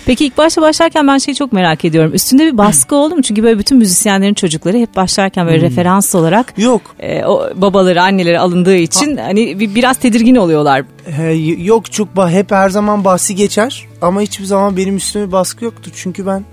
[0.06, 2.14] Peki ilk başta başlarken ben şeyi çok merak ediyorum.
[2.14, 3.22] Üstünde bir baskı oldu mu?
[3.22, 6.82] Çünkü böyle bütün müzisyenlerin çocukları hep başlarken böyle referans olarak Yok.
[6.98, 10.84] e, o babaları anneleri alındığı için hani bir, biraz tedirgin oluyorlar.
[11.04, 11.32] He,
[11.62, 15.90] yok çok hep her zaman bahsi geçer ama hiçbir zaman benim üstüme bir baskı yoktu.
[15.94, 16.44] Çünkü ben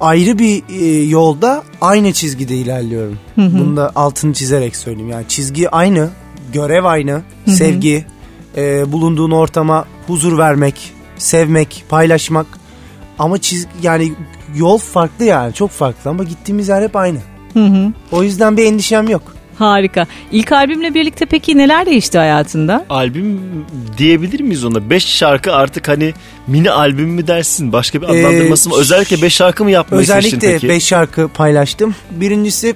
[0.00, 3.18] ayrı bir e, yolda aynı çizgide ilerliyorum.
[3.36, 5.10] Bunu da altını çizerek söyleyeyim.
[5.10, 6.08] Yani çizgi aynı,
[6.52, 8.04] görev aynı, sevgi,
[8.56, 12.46] e, bulunduğun ortama huzur vermek, sevmek, paylaşmak.
[13.18, 14.12] Ama çiz yani
[14.56, 17.18] yol farklı yani çok farklı ama gittiğimiz yer hep aynı.
[18.12, 19.22] O yüzden bir endişem yok.
[19.58, 20.06] Harika.
[20.32, 22.84] İlk albümle birlikte peki neler değişti hayatında?
[22.90, 23.40] Albüm
[23.98, 24.90] diyebilir miyiz ona?
[24.90, 26.14] 5 şarkı artık hani
[26.46, 27.72] mini albüm mü dersin?
[27.72, 28.76] Başka bir Ee, adlandırması mı?
[28.78, 30.68] Özellikle 5 şarkı mı yapmayı seçtin Özellikle peki?
[30.68, 31.94] 5 şarkı paylaştım.
[32.10, 32.74] Birincisi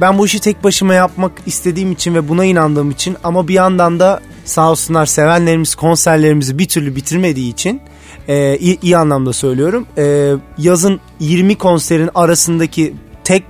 [0.00, 4.00] ben bu işi tek başıma yapmak istediğim için ve buna inandığım için ama bir yandan
[4.00, 7.80] da sağ olsunlar sevenlerimiz konserlerimizi bir türlü bitirmediği için
[8.28, 9.86] e, iyi, iyi anlamda söylüyorum.
[9.98, 12.94] E, yazın 20 konserin arasındaki
[13.24, 13.42] tek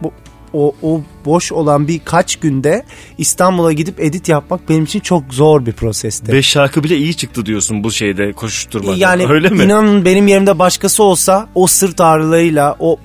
[0.53, 2.85] o, o boş olan birkaç günde
[3.19, 6.33] İstanbul'a gidip edit yapmak benim için çok zor bir prosesti.
[6.33, 8.97] 5 şarkı bile iyi çıktı diyorsun bu şeyde koşuşturmada.
[8.97, 9.65] Yani Öyle mi?
[9.65, 12.99] inanın benim yerimde başkası olsa o sırt ağrılarıyla o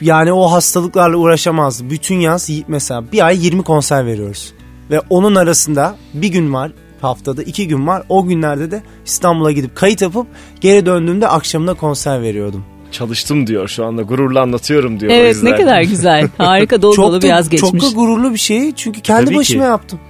[0.00, 1.90] yani o hastalıklarla uğraşamazdı.
[1.90, 4.52] Bütün yaz mesela bir ay 20 konser veriyoruz.
[4.90, 8.02] Ve onun arasında bir gün var haftada iki gün var.
[8.08, 10.26] O günlerde de İstanbul'a gidip kayıt yapıp
[10.60, 12.64] geri döndüğümde akşamına konser veriyordum.
[12.92, 15.12] Çalıştım diyor şu anda gururla anlatıyorum diyor.
[15.12, 16.28] o Evet ne kadar güzel.
[16.38, 17.70] Harika dolu dolu bir yaz geçmiş.
[17.70, 19.38] Çok da gururlu bir şey çünkü kendi Tabii ki.
[19.38, 20.00] başıma yaptım.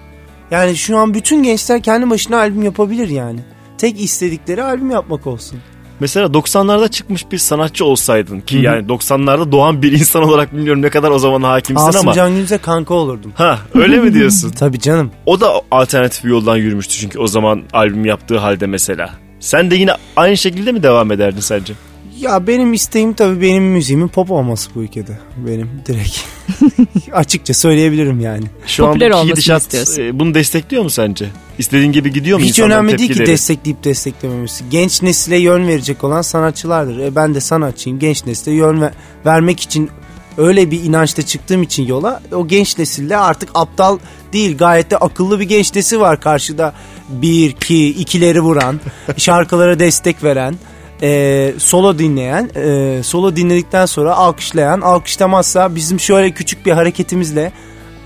[0.51, 3.41] Yani şu an bütün gençler kendi başına albüm yapabilir yani.
[3.79, 5.59] Tek istedikleri albüm yapmak olsun.
[6.01, 10.91] Mesela 90'larda çıkmış bir sanatçı olsaydın ki yani 90'larda doğan bir insan olarak bilmiyorum ne
[10.91, 12.13] kadar o zaman hakimsin Asım ama.
[12.13, 13.33] Can Gündüz'e kanka olurdum.
[13.35, 14.51] Ha öyle mi diyorsun?
[14.59, 15.11] Tabii canım.
[15.27, 19.11] O da alternatif bir yoldan yürümüştü çünkü o zaman albüm yaptığı halde mesela.
[19.41, 21.73] Sen de yine aynı şekilde mi devam ederdin sence?
[22.21, 25.19] Ya benim isteğim tabii benim müziğimin pop olması bu ülkede.
[25.37, 26.19] Benim direkt.
[27.13, 28.45] Açıkça söyleyebilirim yani.
[28.67, 30.03] Şu Popüler an olmasını gidişat istiyorsun.
[30.03, 31.27] e, bunu destekliyor mu sence?
[31.59, 33.33] İstediğin gibi gidiyor mu Hiç insanların önemli değil ki tepkileri?
[33.33, 34.65] destekleyip desteklememesi.
[34.71, 36.99] Genç nesile yön verecek olan sanatçılardır.
[36.99, 37.99] E ben de sanatçıyım.
[37.99, 38.93] Genç nesile yön ve-
[39.27, 39.91] vermek için
[40.39, 43.99] öyle bir inançta çıktığım için yola o genç nesilde artık aptal
[44.33, 46.73] değil gayet de akıllı bir genç nesil var karşıda.
[47.09, 48.81] Bir, iki, ikileri vuran,
[49.17, 50.55] şarkılara destek veren,
[51.03, 57.53] e, solo dinleyen, e, solo dinledikten sonra alkışlayan, alkışlamazsa bizim şöyle küçük bir hareketimizle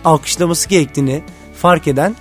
[0.05, 1.23] alkışlaması gerektiğini
[1.55, 2.17] fark eden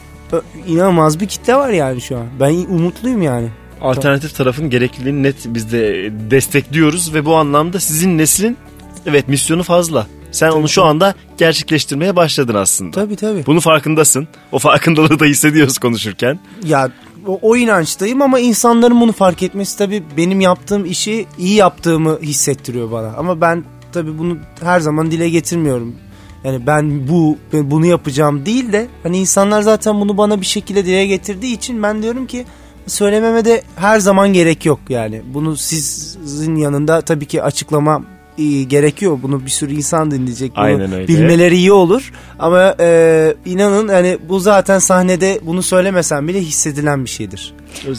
[0.67, 2.25] inanılmaz bir kitle var yani şu an.
[2.39, 3.49] Ben umutluyum yani.
[3.81, 8.57] Alternatif tarafın gerekliliğini net biz de destekliyoruz ve bu anlamda sizin neslin
[9.05, 10.07] evet misyonu fazla.
[10.31, 12.91] Sen onu şu anda gerçekleştirmeye başladın aslında.
[12.91, 13.45] Tabii tabii.
[13.45, 14.27] Bunu farkındasın.
[14.51, 16.39] O farkındalığı da hissediyoruz konuşurken.
[16.63, 16.91] Ya
[17.27, 22.91] o, o inançtayım ama insanların bunu fark etmesi tabii benim yaptığım işi iyi yaptığımı hissettiriyor
[22.91, 23.13] bana.
[23.17, 25.95] Ama ben tabii bunu her zaman dile getirmiyorum.
[26.43, 30.85] Yani ben bu ben bunu yapacağım değil de hani insanlar zaten bunu bana bir şekilde
[30.85, 32.45] dile getirdiği için ben diyorum ki
[32.87, 35.21] söylememe de her zaman gerek yok yani.
[35.33, 38.03] Bunu sizin yanında tabii ki açıklama
[38.39, 39.19] e, gerekiyor.
[39.23, 40.51] Bunu bir sürü insan dinleyecek.
[40.55, 41.07] Bunu Aynen öyle.
[41.07, 42.11] bilmeleri iyi olur.
[42.39, 47.53] Ama e, inanın hani bu zaten sahnede bunu söylemesem bile hissedilen bir şeydir.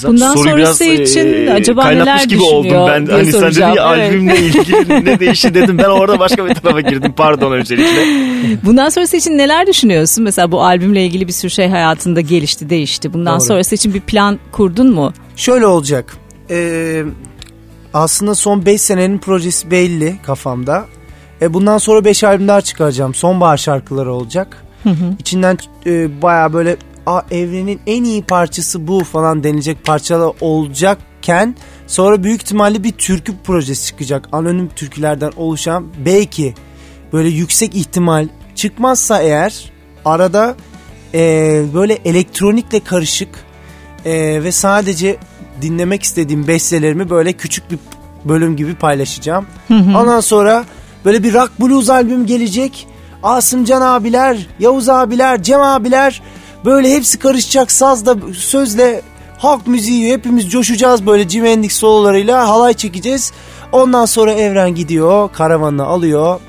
[0.06, 3.06] Bundan sonrası için acaba kaynatmış neler gibi oldum ben.
[3.06, 3.76] diye Hani sen dedin soracağım.
[3.76, 4.10] ya Evet.
[4.12, 5.78] albümle ilgili ne değişti dedim.
[5.78, 7.12] Ben orada başka bir tarafa girdim.
[7.16, 8.04] Pardon öncelikle.
[8.64, 10.24] Bundan sonrası için neler düşünüyorsun?
[10.24, 13.12] Mesela bu albümle ilgili bir sürü şey hayatında gelişti, değişti.
[13.12, 13.46] Bundan Doğru.
[13.46, 15.12] sonrası için bir plan kurdun mu?
[15.36, 16.16] Şöyle olacak.
[16.50, 17.02] Ee,
[17.94, 20.86] aslında son 5 senenin projesi belli kafamda.
[21.42, 23.14] E, bundan sonra 5 albüm daha çıkaracağım.
[23.14, 24.64] Sonbahar şarkıları olacak.
[25.18, 26.76] İçinden e, baya böyle
[27.06, 33.32] Aa, evrenin en iyi parçası bu falan denilecek parçalar olacakken sonra büyük ihtimalle bir türkü
[33.44, 34.28] projesi çıkacak.
[34.32, 36.54] Anonim türkülerden oluşan belki
[37.12, 39.72] böyle yüksek ihtimal çıkmazsa eğer
[40.04, 40.56] arada
[41.14, 43.28] e, böyle elektronikle karışık
[44.04, 45.16] e, ve sadece
[45.62, 47.78] dinlemek istediğim bestelerimi böyle küçük bir
[48.24, 49.46] bölüm gibi paylaşacağım.
[49.70, 50.64] Ondan sonra
[51.04, 52.86] böyle bir rock blues albüm gelecek.
[53.22, 56.22] Asımcan abiler, Yavuz abiler, Cem abiler
[56.64, 59.02] böyle hepsi karışacak sazla, sözle
[59.38, 63.32] halk müziği hepimiz coşacağız böyle Jimi Hendrix sololarıyla halay çekeceğiz.
[63.72, 66.40] Ondan sonra Evren gidiyor, karavanını alıyor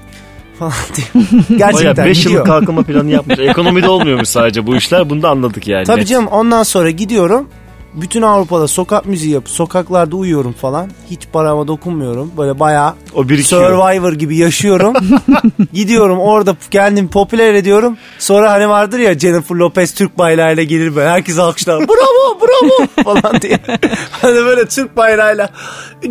[0.59, 1.25] falan diyor.
[1.57, 2.33] Gerçekten 5 gidiyor.
[2.33, 3.39] yıllık kalkınma planı yapmış.
[3.39, 5.09] Ekonomide olmuyormuş sadece bu işler.
[5.09, 5.85] Bunu da anladık yani.
[5.85, 7.49] Tabii canım ondan sonra gidiyorum.
[7.93, 10.89] Bütün Avrupa'da sokak müziği yapıp sokaklarda uyuyorum falan.
[11.09, 12.31] Hiç parama dokunmuyorum.
[12.37, 13.69] Böyle bayağı O birikiyor.
[13.69, 14.93] Survivor gibi yaşıyorum.
[15.73, 17.97] Gidiyorum orada kendimi popüler ediyorum.
[18.19, 21.09] Sonra hani vardır ya Jennifer Lopez Türk bayrağıyla gelir böyle.
[21.09, 21.79] Herkes alkışlar.
[21.87, 23.59] Bravo bravo falan diye.
[24.21, 25.49] Hani böyle Türk bayrağıyla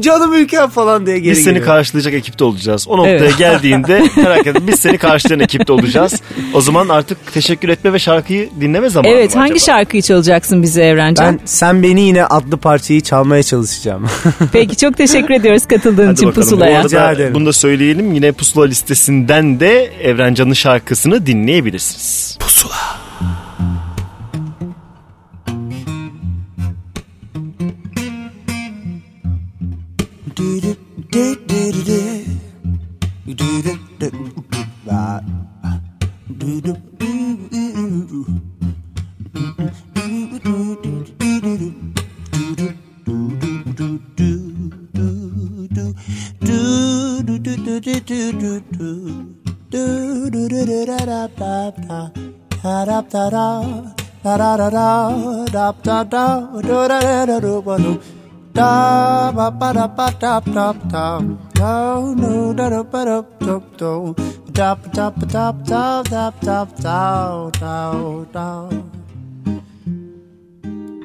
[0.01, 1.67] canım ülkem falan diye geri Biz seni geliyor.
[1.67, 2.89] karşılayacak ekipte olacağız.
[2.89, 3.39] O noktaya Evet.
[3.39, 6.23] geldiğinde merak etme biz seni karşılayan ekipte olacağız.
[6.55, 9.59] O zaman artık teşekkür etme ve şarkıyı dinleme zamanı Evet hangi acaba?
[9.59, 11.27] şarkıyı çalacaksın bize Evrencan?
[11.27, 14.07] Ben Sen Beni Yine adlı parçayı çalmaya çalışacağım.
[14.53, 16.47] Peki çok teşekkür ediyoruz katıldığın Hadi için bakalım.
[16.47, 16.81] Bu pusulaya.
[16.81, 17.35] arada ederim.
[17.35, 18.13] Bunu da söyleyelim.
[18.15, 22.39] Yine Pusula listesinden de Evrencan'ın şarkısını dinleyebilirsiniz.
[22.41, 23.01] Pusula.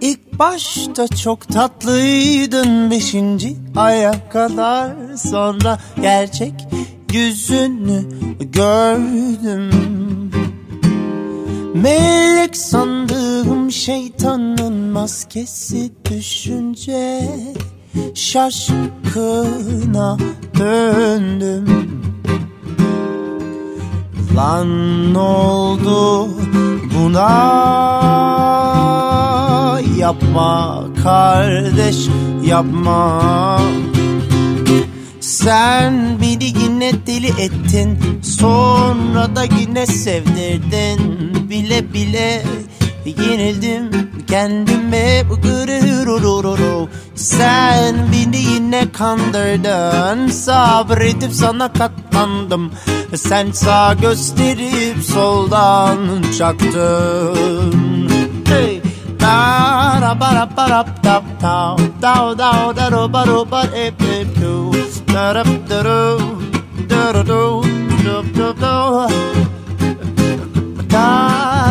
[0.01, 6.53] İlk başta çok tatlıydın beşinci aya kadar sonra gerçek
[7.13, 8.03] yüzünü
[8.39, 9.71] gördüm.
[11.75, 17.21] Melek sandığım şeytanın maskesi düşünce
[18.15, 20.17] şaşkına
[20.59, 21.65] döndüm.
[24.35, 26.29] Lan oldu
[26.95, 27.55] buna?
[29.97, 31.97] Yapma kardeş
[32.45, 33.61] yapma.
[35.19, 40.99] Sen beni yine deli ettin sonra da yine sevdirdin.
[41.49, 42.43] Bile bile
[43.05, 45.23] yenildim kendime
[47.15, 50.27] Sen beni yine kandırdın.
[50.27, 52.71] Sabredip sana katlandım.
[53.15, 55.97] Sen sağ gösterip soldan
[56.37, 58.09] çaktın.
[58.47, 58.81] Hey.
[59.21, 64.71] Bara bara bara tap tap tap tap daro baro bar ep ep do
[65.13, 66.19] darap daro
[66.89, 67.63] daro do
[68.05, 69.34] do do do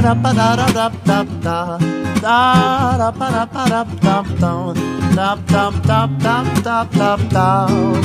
[0.05, 1.79] da ba da ra da da da
[2.23, 2.39] da
[3.01, 4.57] ra ba ra ba ra da da
[5.17, 7.57] da da da da da da da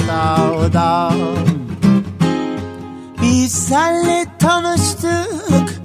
[0.08, 1.12] da da
[3.22, 5.82] Biz senle tanıştık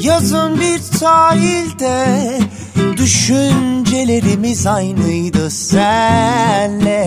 [0.00, 2.38] yazın bir sahilde.
[2.96, 7.00] Düşüncelerimiz aynıydı senle.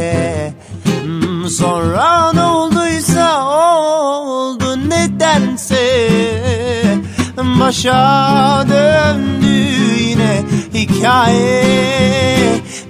[1.04, 6.43] Hmm, Sonra ne olduysa oldu nedense
[7.60, 9.48] Başa döndü
[10.00, 10.44] yine
[10.74, 11.64] hikaye.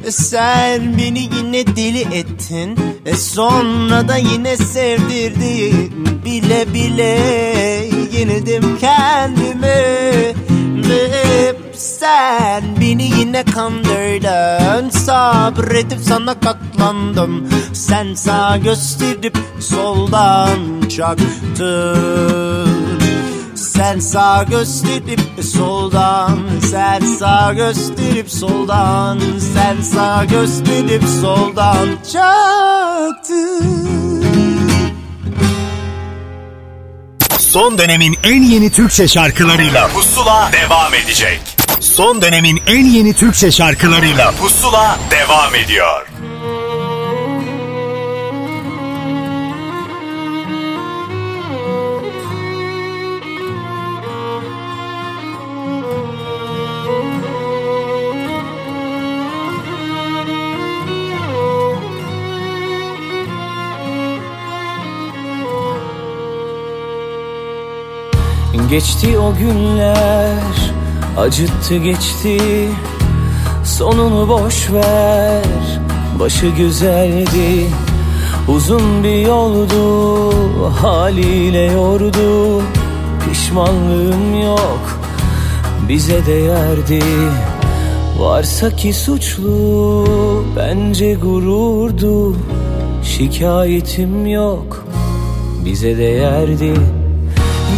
[0.10, 2.80] Sen beni yine deli ettin.
[3.06, 5.94] E Sonra da yine sevdirdin.
[6.26, 7.20] Bile bile
[8.18, 9.84] yenildim kendime
[10.90, 14.90] Ve sen beni yine kandırdın.
[14.90, 17.50] Sabredip sana katlandım.
[17.74, 20.60] Sen sağ gösterip soldan
[20.98, 22.74] çaktın
[23.64, 25.20] sen sağ gösterip
[25.54, 26.40] soldan
[26.72, 29.20] Sen sağ gösterip soldan
[29.54, 33.84] Sen sağ gösterip soldan Çaktın
[37.40, 41.40] Son dönemin en yeni Türkçe şarkılarıyla Pusula devam edecek.
[41.80, 46.13] Son dönemin en yeni Türkçe şarkılarıyla Pusula devam ediyor.
[68.54, 70.72] Geçti o günler
[71.18, 72.38] acıttı geçti.
[73.64, 75.80] Sonunu boş ver
[76.20, 77.70] başı güzeldi.
[78.48, 80.34] Uzun bir yoldu
[80.82, 82.62] haliyle yordu.
[83.30, 85.00] Pişmanlığım yok
[85.90, 87.04] bize değerdi.
[88.20, 90.06] Varsa ki suçlu
[90.58, 92.36] bence gururdu.
[93.04, 94.86] Şikayetim yok
[95.66, 97.03] bize değerdi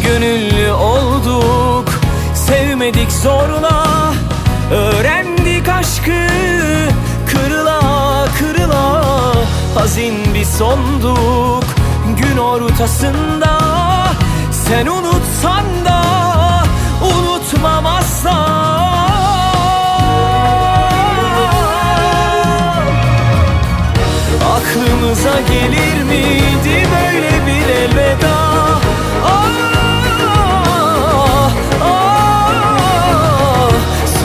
[0.04, 1.90] gönüllü olduk.
[2.34, 3.86] Sevmedik zorla
[4.72, 6.28] Öğrendik aşkı.
[7.28, 7.82] Kırıla
[8.40, 9.04] kırıla
[9.76, 11.64] Hazin bir sonduk.
[12.18, 13.60] Gün ortasında
[14.52, 16.02] Sen unutsan da
[17.02, 18.66] Unutmam asla.
[24.56, 28.36] Aklımıza gelir miydi böyle bir elveda?
[29.26, 29.75] Aa!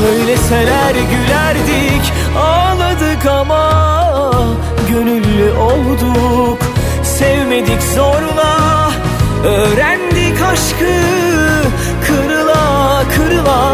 [0.01, 3.73] Söyleseler gülerdik ağladık ama
[4.89, 6.59] Gönüllü olduk.
[7.03, 8.91] Sevmedik zorla
[9.45, 11.01] Öğrendik aşkı
[12.07, 13.73] kırıla kırıla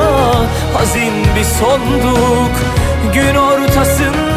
[0.75, 2.53] Hazin bir sonduk.
[3.15, 4.36] Gün ortasında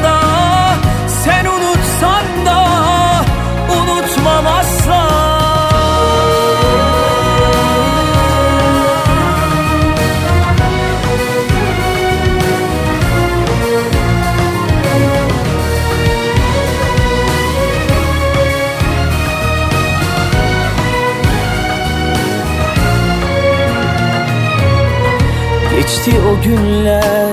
[26.06, 27.32] Geçti o günler.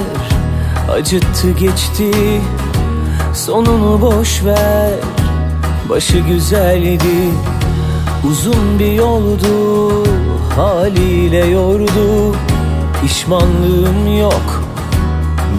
[0.91, 2.11] Acıttı geçti
[3.35, 4.91] Sonunu boş ver.
[5.89, 7.31] Başı güzeldi
[8.29, 10.05] Uzun bir yoldu
[10.57, 12.37] haliyle yordu.
[13.03, 14.65] Pişmanlığım yok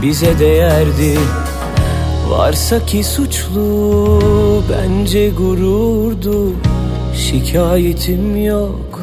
[0.01, 1.19] bize değerdi.
[2.29, 6.51] Varsa ki suçlu bence gururdu.
[7.15, 9.01] Şikayetim yok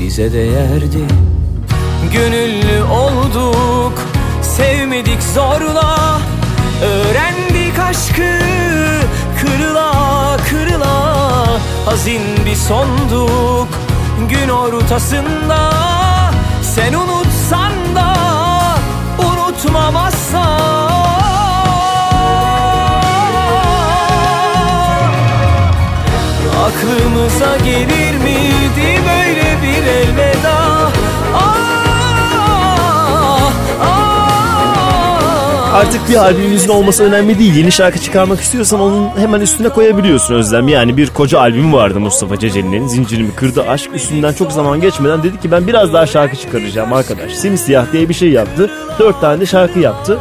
[0.00, 1.25] bize değerdi
[2.12, 4.02] Gönüllü olduk
[4.42, 6.20] Sevmedik zorla.
[6.82, 8.38] Öğrendik aşkı
[9.40, 11.46] Kırıla kırıla.
[11.86, 13.68] Hazin bir sonduk
[14.28, 15.70] Gün ortasında.
[16.62, 18.14] Sen unutsan da
[19.18, 20.56] Unutmam asla
[26.66, 30.90] Aklımıza gelir miydi böyle bir elveda?
[31.34, 31.75] Ah,
[35.74, 37.54] Artık bir albümümüzün olması önemli değil.
[37.54, 40.68] Yeni şarkı çıkarmak istiyorsan onun hemen üstüne koyabiliyorsun Özlem.
[40.68, 42.86] Yani bir koca albüm vardı Mustafa Ceceli'nin.
[42.88, 43.90] Zincirimi kırdı aşk.
[43.94, 47.32] Üstünden çok zaman geçmeden dedi ki ben biraz daha şarkı çıkaracağım arkadaş.
[47.32, 48.70] Simsiyah diye bir şey yaptı.
[48.98, 50.18] Dört tane de şarkı yaptı.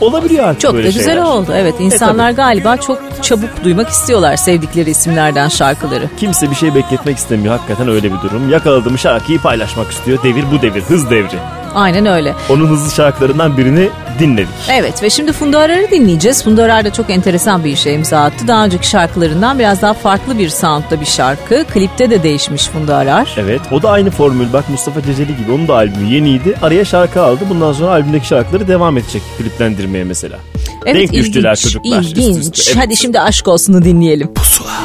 [0.00, 1.22] Olabiliyor artık Çok da güzel şeyler.
[1.22, 1.52] oldu.
[1.54, 2.36] Evet E, insanlar tabii.
[2.36, 6.04] galiba çok çabuk duymak istiyorlar sevdikleri isimlerden şarkıları.
[6.16, 7.54] Kimse bir şey bekletmek istemiyor.
[7.56, 8.50] Hakikaten öyle bir durum.
[8.50, 10.22] Yakaladığım şarkıyı paylaşmak istiyor.
[10.22, 10.82] Devir bu devir.
[10.82, 11.36] Hız devri.
[11.74, 12.34] Aynen öyle.
[12.48, 13.88] Onun hızlı şarkılarından birini
[14.18, 14.48] dinledik.
[14.72, 16.44] Evet ve şimdi Funda Arar'ı dinleyeceğiz.
[16.44, 18.48] Funda Arar da çok enteresan bir işe imza attı.
[18.48, 21.64] Daha önceki şarkılarından biraz daha farklı bir soundda bir şarkı.
[21.64, 23.34] Klipte de değişmiş Funda Arar.
[23.38, 27.22] Evet o da aynı formül bak Mustafa Ceceli gibi onun da albümü yeniydi araya şarkı
[27.22, 30.38] aldı bundan sonra albümdeki şarkıları devam edecek kliplendirmeye mesela.
[30.86, 32.58] Evet, Denk düştüler ilginç, çocuklar üst ilginç.
[32.58, 32.72] üste.
[32.72, 32.82] Evet.
[32.84, 34.30] Hadi şimdi aşk olsunu dinleyelim.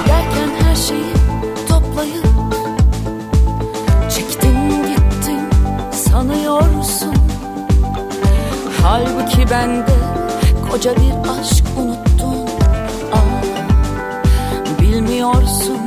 [0.07, 1.02] Derken her şeyi
[9.43, 9.95] Halbuki bende
[10.71, 12.47] koca bir aşk unuttun.
[13.13, 13.41] Aa,
[14.81, 15.77] Bilmiyorsun.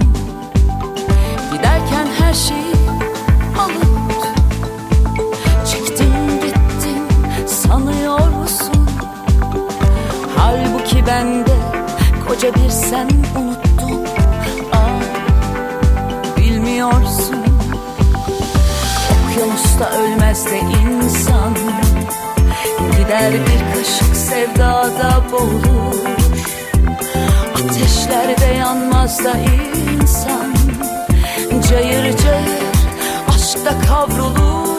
[1.53, 2.75] Giderken her şeyi
[3.59, 4.27] alıp
[5.67, 8.89] Çektin gittin sanıyorsun
[10.37, 11.57] Halbuki bende
[12.29, 14.05] koca bir sen unuttun.
[14.73, 15.01] Aa,
[16.37, 17.37] Bilmiyorsun.
[19.11, 21.55] Okyanusta ölmez de insan
[23.07, 25.97] Gider bir kaşık sevdada boğulur.
[27.55, 30.55] Ateşlerde yanmaz da insan
[31.71, 32.63] Cayır cayır
[33.29, 34.76] aşkta kavrulur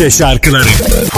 [0.00, 1.09] Türkçe şarkıları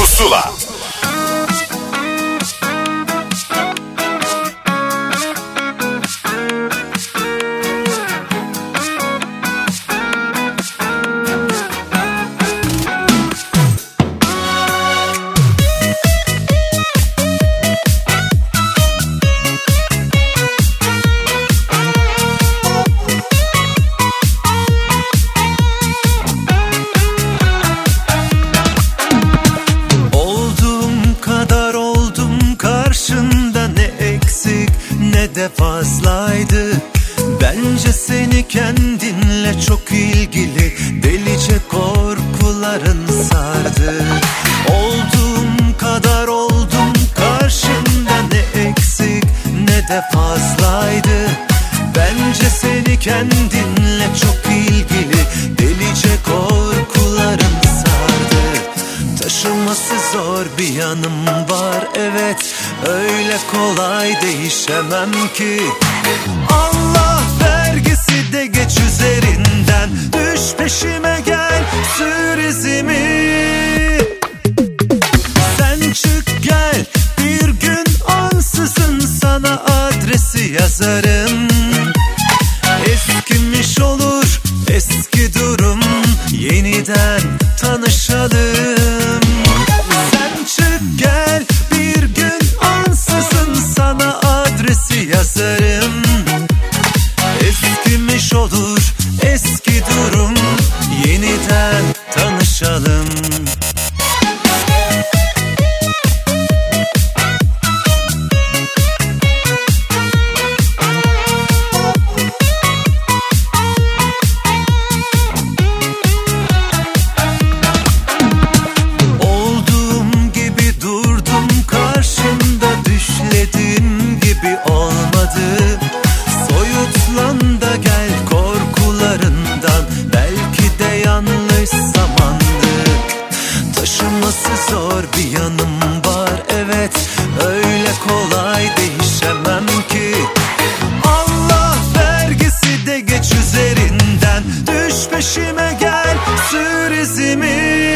[146.93, 147.92] sür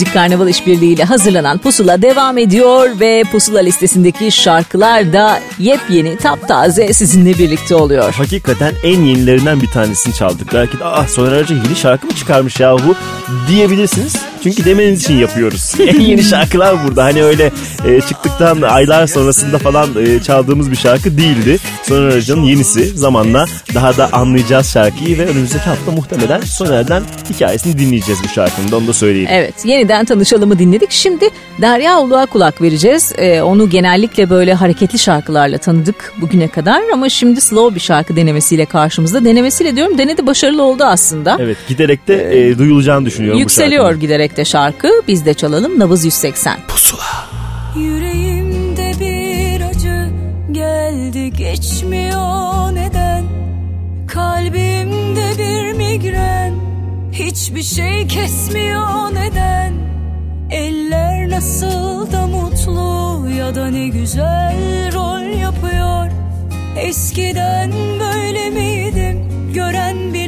[0.00, 7.38] Müzik Karnaval işbirliğiyle hazırlanan Pusula devam ediyor ve Pusula listesindeki şarkılar da yepyeni, taptaze sizinle
[7.38, 8.14] birlikte oluyor.
[8.14, 10.54] Hakikaten en yenilerinden bir tanesini çaldık.
[10.54, 12.94] Belki de ah Soner Arıca yeni şarkı mı çıkarmış yahu
[13.48, 14.16] diyebilirsiniz.
[14.42, 15.72] Çünkü demeniz için yapıyoruz.
[15.80, 17.04] en yeni şarkılar burada.
[17.04, 17.52] Hani öyle
[17.86, 21.58] e, çıktıktan aylar sonrasında falan e, çaldığımız bir şarkı değildi.
[21.82, 22.86] Soner Arıca'nın yenisi.
[22.98, 27.02] Zamanla daha da anlayacağız şarkıyı ve önümüzdeki hafta muhtemelen Soner'den
[27.34, 28.70] hikayesini dinleyeceğiz bu şarkının.
[28.70, 29.28] Da Onu da söyleyeyim.
[29.32, 30.90] Evet yeniden tanışalımı dinledik.
[30.90, 31.28] Şimdi
[31.60, 33.12] Derya Uluğa kulak vereceğiz.
[33.18, 36.82] Ee, onu genellikle böyle hareketli şarkılarla tanıdık bugüne kadar.
[36.92, 39.24] Ama şimdi slow bir şarkı denemesiyle karşımızda.
[39.24, 41.36] Denemesiyle diyorum denedi başarılı oldu aslında.
[41.40, 44.00] Evet giderek de e, duyulacağını düşünüyorum bu Yükseliyor şarkının.
[44.00, 44.88] giderek de şarkı.
[45.08, 46.58] Biz de çalalım Nabız 180.
[47.76, 50.10] Yüreğimde bir acı
[50.52, 53.24] geldi geçmiyor neden?
[54.08, 56.54] Kalbimde bir migren
[57.12, 59.72] hiçbir şey kesmiyor neden?
[60.50, 66.10] Eller nasıl da mutlu ya da ne güzel rol yapıyor?
[66.76, 69.28] Eskiden böyle miydim?
[69.54, 70.19] Gören bile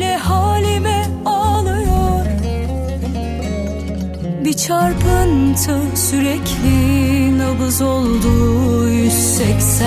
[4.45, 9.87] bir çarpıntı sürekli nabız oldu 180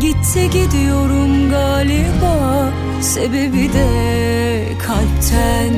[0.00, 2.68] Gitti gidiyorum galiba
[3.00, 3.88] sebebi de
[4.86, 5.72] kalpten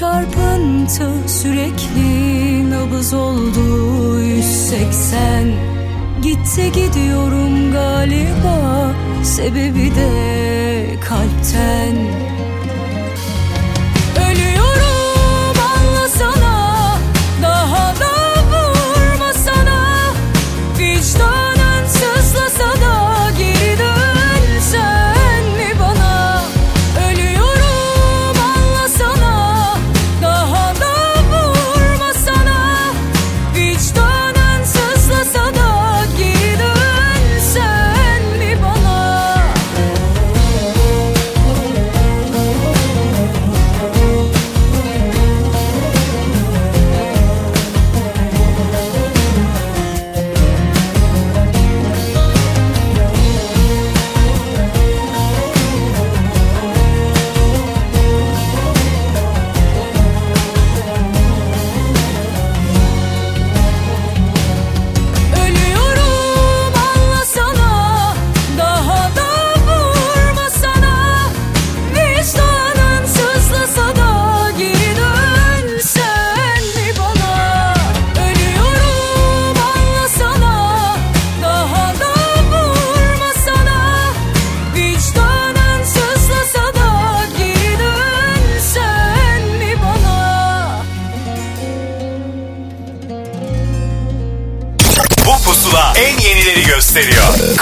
[0.00, 5.52] çarpıntı sürekli nabız oldu 180
[6.22, 8.90] Gitti gidiyorum galiba
[9.22, 10.10] sebebi de
[11.00, 11.96] kalpten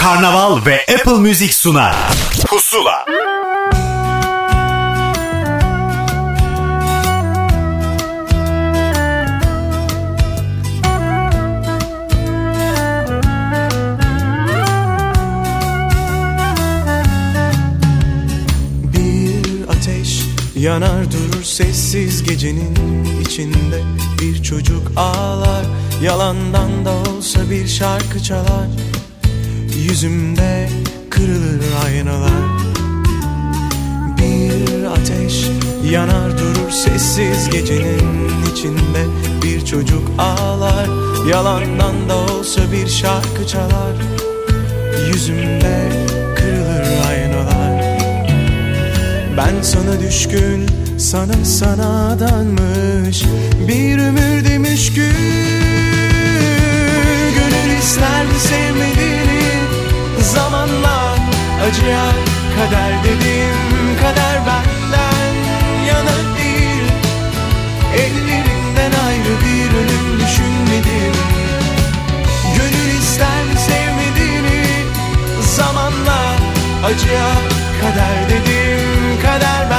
[0.03, 1.95] Karnaval ve Apple Müzik sunar.
[2.47, 3.07] Pusula.
[18.83, 20.24] Bir ateş
[20.57, 22.74] yanar durur sessiz gecenin
[23.20, 23.83] içinde
[24.20, 25.65] Bir çocuk ağlar
[26.03, 28.66] yalandan da olsa bir şarkı çalar
[29.93, 30.69] Yüzümde
[31.10, 32.43] kırılır aynalar.
[34.19, 35.47] Bir ateş
[35.90, 39.06] yanar durur sessiz gecenin içinde.
[39.43, 40.86] Bir çocuk ağlar
[41.31, 43.94] yalandan da olsa bir şarkı çalar.
[45.09, 45.89] Yüzümde
[46.36, 47.98] kırılır aynalar.
[49.36, 50.66] Ben sana düşkün
[50.98, 53.24] sana sana adanmış
[53.69, 55.12] Bir ömür demiş gün.
[57.35, 59.31] Gönül ister mi sevmediğini
[60.23, 61.16] Zamanla
[61.69, 62.07] acıya
[62.57, 65.35] kader dedim Kader benden
[65.86, 66.85] yana değil.
[67.94, 71.15] Ellerinden ayrı bir ölüm düşünmedim.
[72.57, 74.65] Gönül ister mi sevmediğini
[75.57, 76.20] Zamanla
[76.85, 77.32] acıya
[77.81, 79.70] kader dedim Kader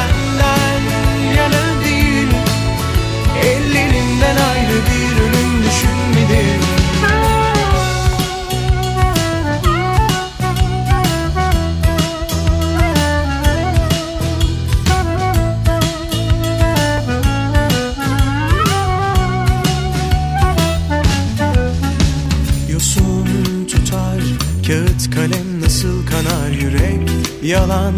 [27.53, 27.93] Yalan.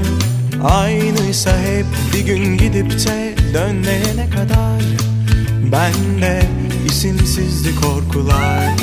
[0.64, 4.82] Aynıysa hep bir gün gidip de dönmeyene kadar
[5.72, 6.41] Bende
[6.86, 8.73] isimsizdi korkular.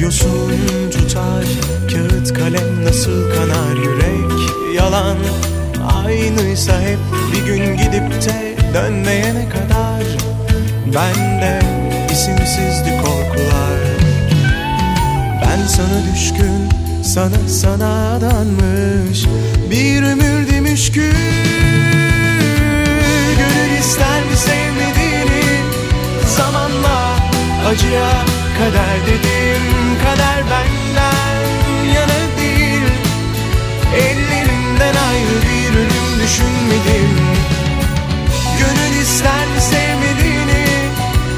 [0.00, 0.52] Yosun
[0.92, 1.44] tutar
[1.92, 4.50] kağıt kalem nasıl kanar yürek?
[4.76, 5.16] Yalan
[6.04, 6.98] aynıysa hep
[7.32, 10.02] bir gün gidip de dönmeyene kadar
[10.94, 11.60] Bende
[12.12, 13.78] isimsizdi korkular.
[15.42, 16.71] Ben sana düşkün,
[17.02, 19.26] sana sana adanmış
[19.70, 21.12] Bir ömür demiş gün
[23.38, 25.42] Gönül ister mi sevmediğini?
[26.36, 27.16] Zamanla
[27.68, 28.10] acıya
[28.58, 29.62] kader dedim
[30.04, 31.42] Kader benden
[31.94, 32.82] yana değil.
[33.96, 37.10] Ellerinden ayrı bir ölüm düşünmedim.
[38.58, 40.66] Gönül ister mi sevmediğini?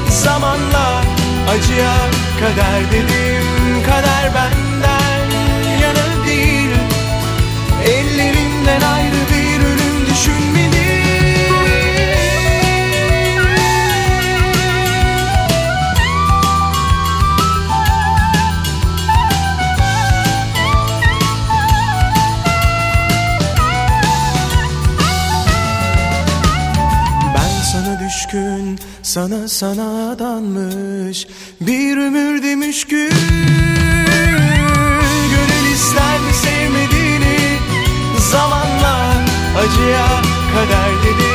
[0.09, 1.01] Zamanla
[1.49, 1.95] acıya
[2.39, 3.45] kader dedim
[3.85, 4.64] Kader benden
[8.65, 10.75] Ellerinden ayrı bir ölüm düşünmedim
[27.35, 31.27] Ben sana düşkün, sana sana adanmış
[31.61, 33.09] Bir ömür demiş gün.
[35.31, 36.94] Gönül ister mi sevmediğini
[38.35, 38.95] Zamanla
[39.57, 40.07] acıya
[40.53, 41.34] kader dedim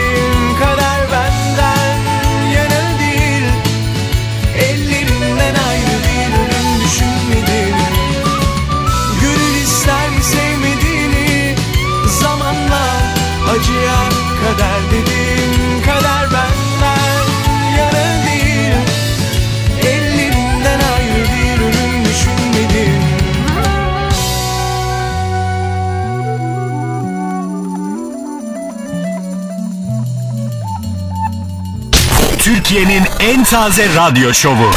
[32.70, 34.70] Türkiye'nin en taze radyo şovu.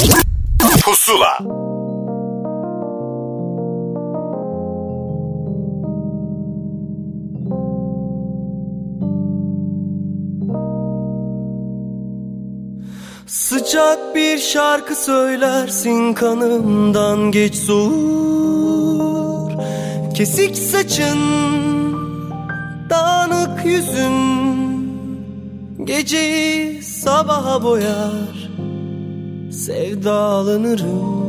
[0.82, 1.38] Pusula.
[13.28, 19.52] Sıcak bir şarkı söylersin kanımdan geç soğur
[20.16, 21.20] Kesik saçın,
[22.90, 24.44] dağınık yüzün
[25.84, 28.50] Geceyi sabaha boyar
[29.52, 31.24] Sevdalanırım.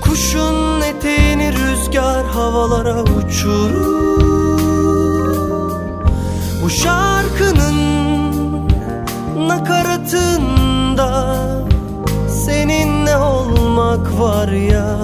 [0.00, 4.20] Kuşun eteğini rüzgar havalara uçurur.
[6.64, 7.78] Bu şarkının
[9.48, 11.34] nakaratında
[12.44, 14.98] Seninle olmak var ya?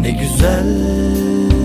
[0.00, 1.55] Ne güzel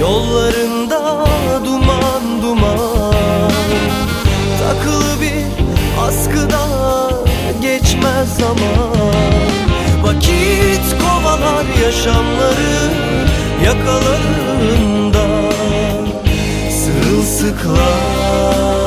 [0.00, 1.24] yollarında
[1.64, 3.14] duman duman.
[4.58, 5.44] Takılı bir
[6.00, 6.66] askıda
[7.62, 9.14] geçmez zaman.
[10.02, 12.90] Vakit kovalar yaşamları
[13.64, 15.24] yakalarında
[16.70, 18.83] Sırılsıklam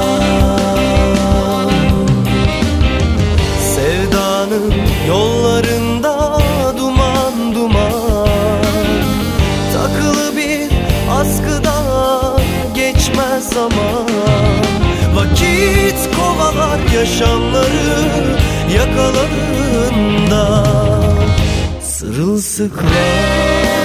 [17.08, 18.38] yaşamları
[18.76, 20.64] yakar dalgalarında
[21.82, 23.77] Sırılsıklam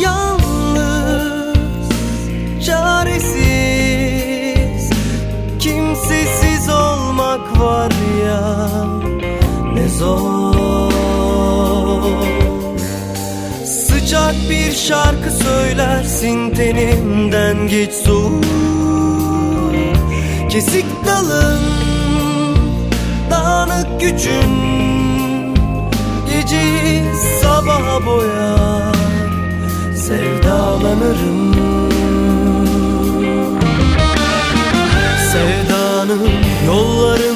[0.00, 1.58] Yalnız,
[2.66, 4.10] çaresiz
[5.58, 7.92] Kimsesiz olmak var
[8.26, 8.66] ya
[9.74, 10.50] ne zor.
[13.64, 18.44] Sıcak bir şarkı söylersin tenimden geç soğuk
[20.50, 21.60] Kesik dalın
[23.30, 24.89] dağınık gücün
[26.50, 27.02] Geceyi
[27.42, 28.94] sabaha boyar
[29.96, 31.54] Sevdalanırım.
[35.32, 36.28] Sevdanın
[36.66, 37.29] yollarında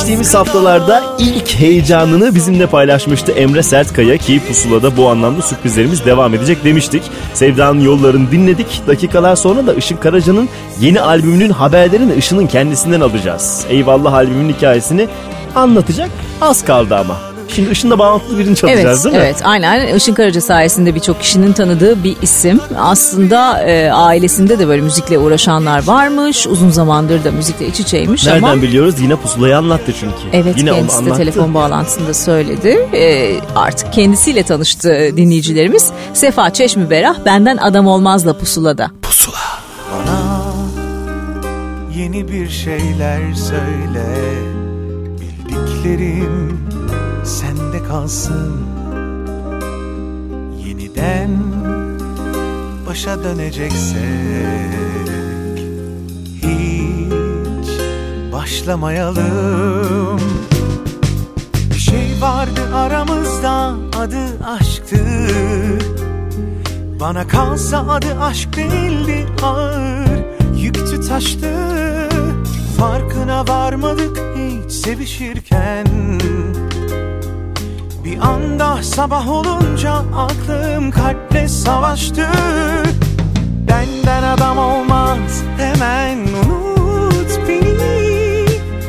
[0.00, 6.64] Geçtiğimiz haftalarda ilk heyecanını bizimle paylaşmıştı Emre Sertkaya ki Pusula'da bu anlamda sürprizlerimiz devam edecek
[6.64, 7.02] demiştik.
[7.34, 8.82] Sevda'nın yollarını dinledik.
[8.86, 10.48] Dakikalar sonra da Işın Karaca'nın
[10.80, 13.66] yeni albümünün haberlerini Işın'ın kendisinden alacağız.
[13.68, 15.08] Eyvallah albümünün hikayesini
[15.54, 16.10] anlatacak
[16.40, 17.29] az kaldı ama.
[17.60, 19.22] Şimdi Işın'la bağlantılı birini çalacağız Evet, değil mi?
[19.22, 22.60] evet aynen Işın Karaca sayesinde birçok kişinin tanıdığı bir isim.
[22.78, 26.46] Aslında e, ailesinde de böyle müzikle uğraşanlar varmış.
[26.46, 28.62] Uzun zamandır da müzikle iç içeymiş Nereden ama...
[28.62, 28.94] biliyoruz?
[29.00, 30.14] Yine Pusula'yı anlattı çünkü.
[30.32, 31.16] Evet Yine onu kendisi de anlattı.
[31.18, 32.68] telefon bağlantısında söyledi.
[32.94, 35.90] E, artık kendisiyle tanıştı dinleyicilerimiz.
[36.14, 38.90] Sefa Çeşmi Berah benden adam olmazla pusulada.
[39.92, 40.42] Bana
[41.96, 44.06] yeni bir şeyler söyle
[45.20, 46.58] Bildiklerim
[47.24, 48.56] sende kalsın.
[50.66, 51.30] Yeniden
[52.86, 54.00] başa döneceksek
[56.42, 57.68] Hiç
[58.32, 60.20] başlamayalım.
[61.70, 64.96] Bir şey vardı aramızda adı aşktı.
[67.00, 70.20] Bana kalsa adı aşk değildi ağır
[70.56, 71.56] Yüktü taştı.
[72.78, 75.86] Farkına varmadık hiç sevişirken
[78.04, 82.26] Bir anda sabah olunca aklım kalple savaştı.
[83.68, 88.46] Benden adam olmaz hemen unut beni.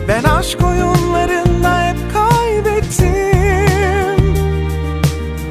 [0.08, 3.16] Ben aşk oyunlarında hep kaybettim.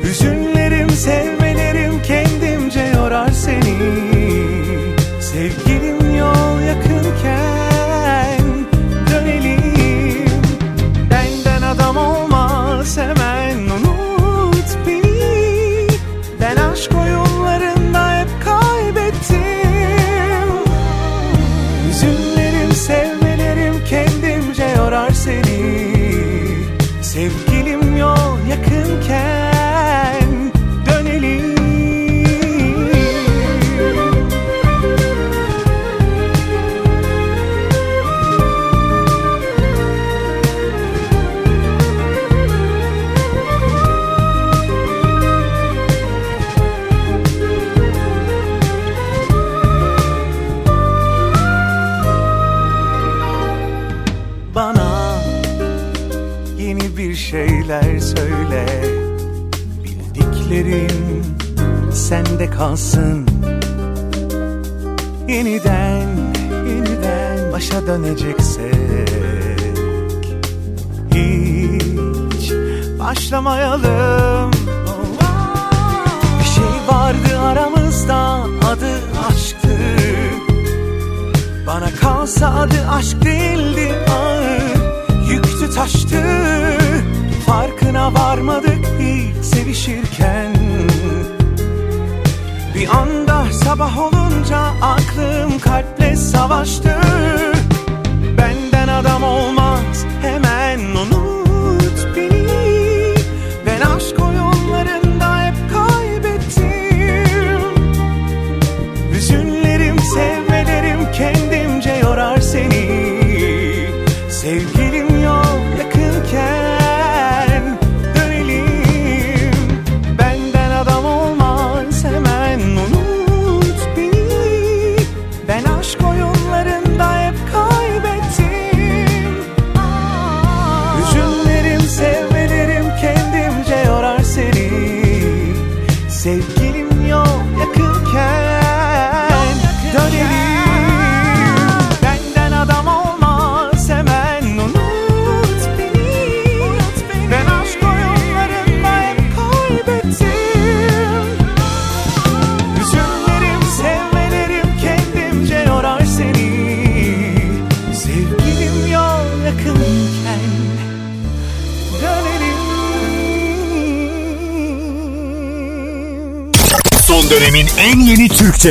[0.02, 1.29] Hüzünlerim, sevmelerim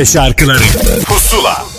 [0.04, 0.62] şarkıları.
[1.04, 1.69] Pusula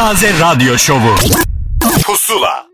[0.00, 1.14] en taze radyo şovu
[2.06, 2.66] Pusula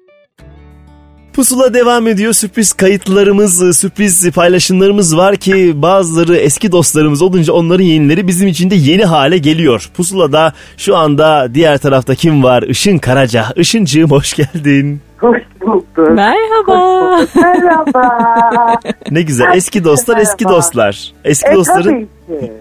[1.32, 2.32] Pusula devam ediyor.
[2.32, 8.74] Sürpriz kayıtlarımız, sürpriz paylaşımlarımız var ki bazıları eski dostlarımız olunca onların yenileri bizim için de
[8.74, 9.90] yeni hale geliyor.
[9.96, 12.62] Pusula'da şu anda diğer tarafta kim var?
[12.62, 13.44] Işın Karaca.
[13.56, 15.00] Işıncığım hoş geldin.
[15.18, 15.86] Hoş bulduk.
[15.96, 17.26] Merhaba.
[17.34, 18.08] Merhaba.
[19.10, 19.46] Ne güzel.
[19.54, 20.58] Eski dostlar, eski Merhaba.
[20.58, 21.12] dostlar.
[21.24, 22.08] Eski E, dostların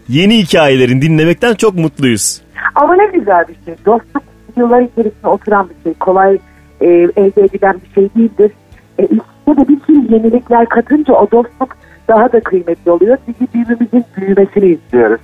[0.10, 2.42] yeni hikayelerini dinlemekten çok mutluyuz.
[2.76, 3.76] Ama ne güzel bir şey.
[3.86, 4.24] Dostluk
[4.58, 5.94] yıllar içerisinde oturan bir şey.
[5.94, 6.38] Kolay
[6.82, 8.52] e, elde edilen bir şey değildir.
[9.00, 11.78] E, üstüne de bir sürü yenilikler katınca o dostluk
[12.08, 13.18] daha da kıymetli oluyor.
[13.26, 15.22] Çünkü birbirimizin büyümesini istiyoruz.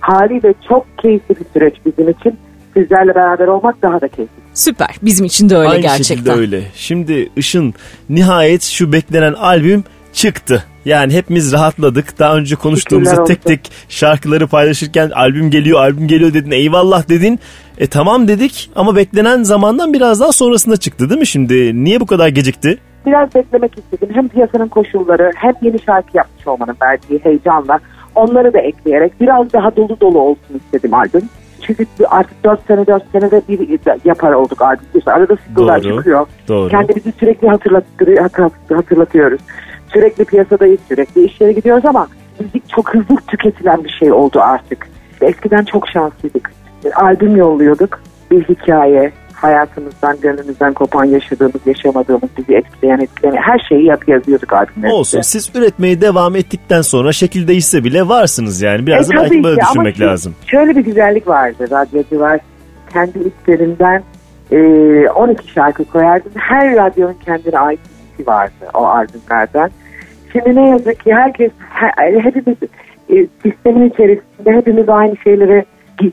[0.00, 2.38] Haliyle çok keyifli bir süreç bizim için.
[2.74, 4.34] Sizlerle beraber olmak daha da keyifli.
[4.54, 4.96] Süper.
[5.02, 6.14] Bizim için de öyle Aynı gerçekten.
[6.14, 6.62] şekilde öyle.
[6.74, 7.74] Şimdi Işın
[8.08, 10.64] nihayet şu beklenen albüm çıktı.
[10.84, 12.18] Yani hepimiz rahatladık.
[12.18, 16.50] Daha önce konuştuğumuzda tek tek şarkıları paylaşırken albüm geliyor, albüm geliyor dedin.
[16.50, 17.40] Eyvallah dedin.
[17.78, 21.84] E tamam dedik ama beklenen zamandan biraz daha sonrasında çıktı değil mi şimdi?
[21.84, 22.78] Niye bu kadar gecikti?
[23.06, 24.08] Biraz beklemek istedim.
[24.14, 27.78] Hem piyasanın koşulları hem yeni şarkı yapmış olmanın verdiği heyecanla
[28.14, 31.22] onları da ekleyerek biraz daha dolu dolu olsun istedim albüm.
[31.62, 34.86] Çünkü artık 4 sene 4 senede bir yapar olduk albüm.
[34.94, 36.26] İşte arada Doğru, çıkıyor.
[36.48, 36.68] doğru.
[36.68, 37.48] Kendimizi sürekli
[38.74, 39.40] hatırlatıyoruz.
[39.92, 42.08] Sürekli piyasadayız, sürekli işlere gidiyoruz ama
[42.40, 44.86] müzik çok hızlı tüketilen bir şey oldu artık.
[45.20, 46.50] Eskiden çok şanslıydık.
[46.94, 48.00] Albüm yolluyorduk.
[48.30, 54.92] Bir hikaye, hayatımızdan, gönlümüzden kopan, yaşadığımız, yaşamadığımız, bizi etkileyen, etkilemeyen her şeyi yap yazıyorduk albümlerimizde.
[54.98, 58.86] Olsun siz üretmeye devam ettikten sonra şekil değişse bile varsınız yani.
[58.86, 60.34] Biraz da E, belki tabii böyle ki ama düşünmek şu- lazım.
[60.46, 61.66] Şöyle bir güzellik vardı.
[61.70, 62.40] Radyocular
[62.92, 64.02] kendi işlerinden
[64.52, 64.58] e,
[65.10, 66.28] 12 şarkı koyardı.
[66.34, 67.80] Her radyonun kendine ait
[68.16, 69.70] hepsi vardı o albümlerden.
[70.32, 72.56] Şimdi ne yazık ki herkes, he- hepimiz
[73.10, 75.64] e, sistemin içerisinde hepimiz aynı şeylere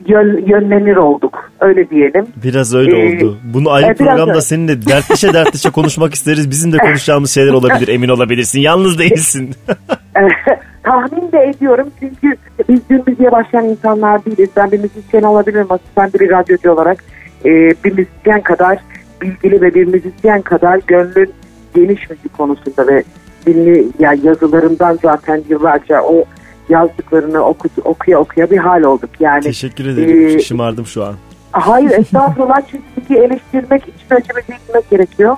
[0.06, 1.50] yön, yönlenir olduk.
[1.60, 2.26] Öyle diyelim.
[2.44, 3.38] Biraz öyle Ee, oldu.
[3.54, 4.40] Bunu ayrı e, programda öyle.
[4.40, 6.50] seninle dertleşe dertleşe konuşmak isteriz.
[6.50, 8.60] Bizim de konuşacağımız şeyler olabilir emin olabilirsin.
[8.60, 9.54] Yalnız değilsin.
[10.82, 12.36] Tahmin de ediyorum çünkü
[12.68, 14.48] biz dün müziğe başlayan insanlar değiliz.
[14.56, 17.04] Ben bir müzisyen olabilirim de bir radyocu olarak
[17.44, 17.50] e,
[17.84, 18.78] bir müzisyen kadar
[19.22, 21.32] bilgili ve bir müzisyen kadar gönlün
[21.74, 23.02] geniş müzik konusunda ve
[23.46, 26.24] dinli yani yazılarından zaten yıllarca o
[26.68, 29.10] yazdıklarını oku, okuya okuya bir hal olduk.
[29.20, 30.26] Yani Teşekkür ederim.
[30.36, 31.14] e, Şımardım şu an.
[31.52, 35.36] Hayır estağfurullah çünkü eleştirmek, için acı bilmek gerekiyor.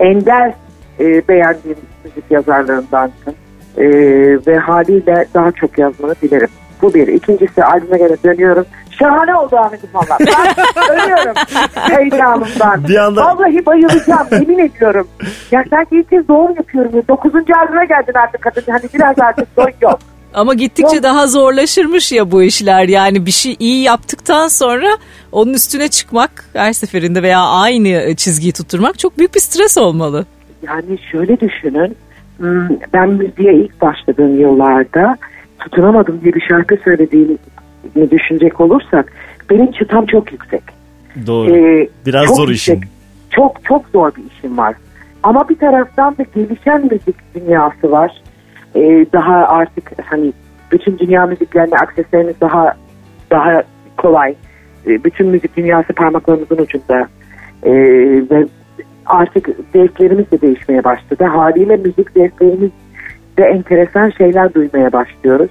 [0.00, 0.54] Ender
[1.00, 3.34] e, beğendiğim müzik yazarlarındansın.
[3.76, 3.84] E,
[4.46, 6.48] ve haliyle daha çok yazmanı dilerim.
[6.82, 7.08] Bu bir.
[7.08, 8.66] İkincisi albüme göre dönüyorum.
[8.90, 10.18] Şahane oldu Ahmet'im valla.
[10.20, 11.34] Ben ölüyorum
[11.74, 12.88] heyecanımdan.
[12.88, 15.08] Bir anda- Vallahi bayılacağım yemin ediyorum.
[15.50, 16.92] Ya sanki ilk kez doğum yapıyorum.
[17.08, 18.62] Dokuzuncu albüme geldin artık kadın.
[18.72, 19.98] Hani biraz artık doy yok.
[20.36, 22.88] Ama gittikçe daha zorlaşırmış ya bu işler.
[22.88, 24.88] Yani bir şey iyi yaptıktan sonra
[25.32, 30.26] onun üstüne çıkmak her seferinde veya aynı çizgiyi tutturmak çok büyük bir stres olmalı.
[30.62, 31.96] Yani şöyle düşünün.
[32.38, 35.16] hmm, Ben müziğe ilk başladığım yıllarda
[35.60, 37.36] tutunamadım diye bir şarkı söylediğimi
[38.10, 39.12] düşünecek olursak
[39.50, 40.62] benim çıtam çok yüksek.
[41.26, 41.56] Doğru.
[41.56, 42.78] Ee, Biraz çok zor yüksek.
[42.78, 42.90] işin.
[43.30, 44.74] Çok çok zor bir işim var.
[45.22, 48.22] Ama bir taraftan da gelişen müzik dünyası var.
[48.76, 50.32] Ee, daha artık hani
[50.72, 52.72] bütün dünya müziklerine akseslerimiz daha
[53.30, 53.62] daha
[53.96, 54.34] kolay.
[54.86, 57.08] Ee, bütün müzik dünyası parmaklarımızın ucunda.
[57.62, 57.72] Ee,
[58.30, 58.46] ve
[59.06, 61.24] artık zevklerimiz de değişmeye başladı.
[61.24, 62.70] Haliyle müzik zevklerimiz
[63.38, 65.50] de enteresan şeyler duymaya başlıyoruz.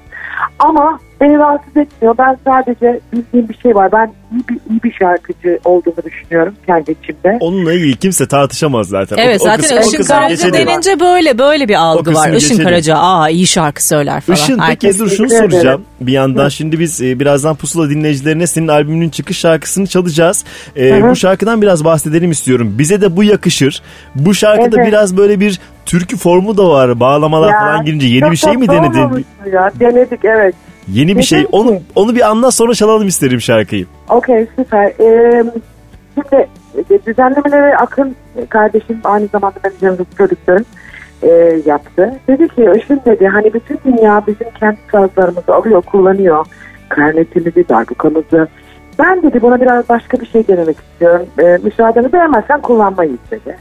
[0.60, 2.16] Ama beni rahatsız etmiyor.
[2.18, 3.92] Ben sadece bildiğim bir şey var.
[3.92, 7.38] Ben iyi bir, iyi bir şarkıcı olduğumu düşünüyorum kendi içimde.
[7.40, 9.18] Onunla ilgili kimse tartışamaz zaten.
[9.18, 12.28] Evet O- zaten kısmı- Işın Karaca denince böyle böyle bir algı var.
[12.30, 12.64] Işın geçelim.
[12.64, 14.36] Karaca aa iyi şarkı söyler falan.
[14.38, 15.64] Işın peki Herkes- dur şunu soracağım.
[15.66, 15.82] ederim.
[16.02, 20.46] Bir yandan şimdi biz e, birazdan Pusula dinleyicilerine senin albümünün çıkış şarkısını çalacağız.
[20.76, 22.76] E, Hı bu şarkıdan biraz bahsedelim istiyorum.
[22.80, 23.82] Bize de bu yakışır.
[24.16, 24.88] Bu şarkıda Evet.
[24.88, 27.00] biraz böyle bir türkü formu da var.
[27.00, 29.26] Bağlamalar Ya, falan girince yeni bir şey mi denedin?
[29.54, 30.56] Ya, denedik evet.
[30.88, 31.40] Yeni bir şey.
[31.40, 33.86] Dedim Onu ki- onu bir anlat sonra çalalım isterim şarkıyı.
[34.10, 34.86] Okey süper.
[34.86, 35.44] Ee,
[36.14, 36.48] şimdi
[36.90, 38.16] e, düzenlemeleri Akın
[38.49, 40.66] kardeşim aynı zamanda benim canım prodüktörüm
[41.24, 41.30] e,
[41.66, 42.20] yaptı.
[42.28, 46.45] Dedi ki Işın dedi hani bütün dünya bizim kendi sazlarımızı alıyor kullanıyor.
[46.90, 48.48] Klarnetimizi, darbukamızı.
[48.99, 51.26] Ben dedi buna biraz başka bir şey denemek istiyorum.
[51.40, 53.57] E, müsaadeni beğenmezsen kullanmayız dedi.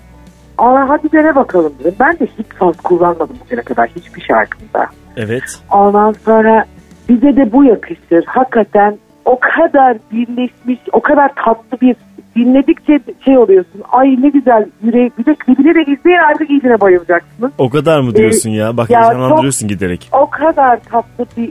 [0.59, 1.95] Aa, hadi dene bakalım dedim.
[2.01, 4.87] Ben de hiç saz kullanmadım bugüne kadar hiçbir şarkımda.
[5.17, 5.43] Evet.
[5.73, 6.65] Ondan sonra
[7.09, 8.25] bize de bu yakışır.
[8.27, 11.97] Hakikaten o kadar birleşmiş, o kadar tatlı bir
[12.37, 13.83] dinledikçe şey oluyorsun.
[13.93, 15.11] Ay ne güzel yüreği.
[15.19, 17.53] Bir de klibini de izleyin artık iyicine bayılacaksınız.
[17.59, 18.77] O kadar mı diyorsun ya?
[18.77, 20.09] Bak ya heyecanlandırıyorsun giderek.
[20.13, 21.51] O kadar tatlı bir...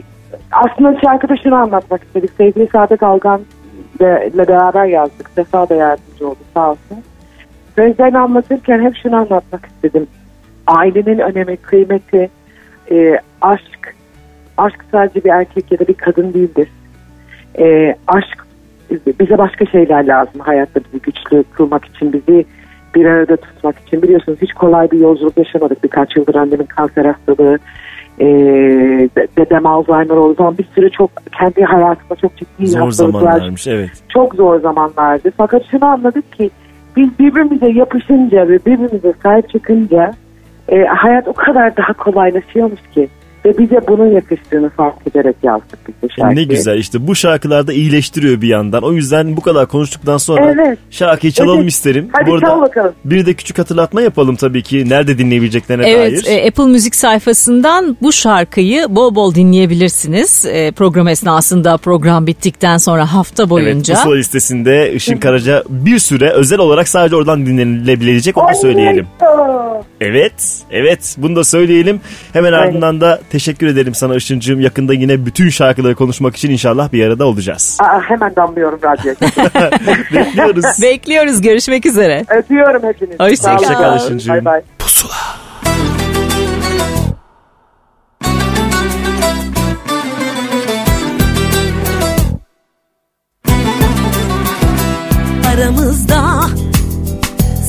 [0.52, 2.30] Aslında şarkıda şunu anlatmak istedik.
[2.36, 3.40] Sevgili Sadık Algan
[4.00, 5.30] ile beraber yazdık.
[5.34, 6.98] Sefa da yardımcı oldu sağ olsun.
[7.76, 10.06] Sözlerini anlatırken hep şunu anlatmak istedim.
[10.66, 12.30] Ailenin önemi, kıymeti,
[12.90, 13.94] e, aşk.
[14.58, 16.68] Aşk sadece bir erkek ya da bir kadın değildir.
[17.58, 18.46] E, aşk
[19.20, 22.44] bize başka şeyler lazım hayatta bizi güçlü kılmak için, bizi
[22.94, 24.02] bir arada tutmak için.
[24.02, 25.84] Biliyorsunuz hiç kolay bir yolculuk yaşamadık.
[25.84, 27.58] Birkaç yıldır annemin kanser hastalığı,
[28.18, 28.26] e,
[29.16, 33.90] de- dedem Alzheimer oldu zaman bir sürü çok kendi hayatımda çok ciddi Zor zamanlarmış evet.
[34.08, 35.32] çok zor zamanlardı.
[35.36, 36.50] Fakat şunu anladık ki
[36.96, 40.12] biz birbirimize yapışınca ve birbirimize sahip çıkınca
[40.68, 43.08] e, hayat o kadar daha kolaylaşıyormuş ki.
[43.44, 46.36] Ve bize bunun yakıştığını fark ederek yazdık biz bu şarkıyı.
[46.48, 48.82] Ne güzel işte bu şarkılarda iyileştiriyor bir yandan.
[48.82, 50.78] O yüzden bu kadar konuştuktan sonra Evet.
[50.90, 51.70] şarkıyı çalalım Evet.
[51.70, 52.08] isterim.
[52.12, 52.92] Hadi Bu arada çal bakalım.
[53.04, 56.38] Bir de küçük hatırlatma yapalım tabii ki nerede dinleyebileceklerine Evet dair.
[56.44, 60.46] e, Apple Müzik sayfasından bu şarkıyı bol bol dinleyebilirsiniz.
[60.46, 63.94] E, program esnasında program bittikten sonra hafta Evet, boyunca.
[63.94, 69.06] Pusula listesinde Işın Karaca bir süre özel olarak sadece oradan dinlenebilecek onu söyleyelim.
[70.00, 72.00] Evet, evet bunu da söyleyelim.
[72.32, 74.60] Hemen ardından da teşekkür ederim sana Işıncığım.
[74.60, 77.78] Yakında yine bütün şarkıları konuşmak için inşallah bir arada olacağız.
[77.82, 79.16] Aa, hemen damlıyorum radyoya.
[80.14, 80.64] Bekliyoruz.
[80.82, 82.24] Bekliyoruz görüşmek üzere.
[82.28, 83.18] Öpüyorum hepinizi.
[83.18, 83.58] Hoşça Sağ olun.
[83.58, 83.68] kal.
[83.68, 84.34] Hoşça kal Işıncığım.
[84.34, 84.62] Bay bay.
[95.54, 96.40] aramızda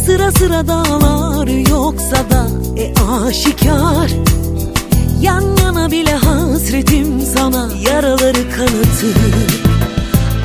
[0.05, 2.47] Sıra sıra dağlar yoksa da
[2.77, 2.93] e
[3.23, 4.11] aşikar
[5.25, 7.69] Yan yana bile hasretim sana.
[7.89, 9.17] Yaraları kanatıp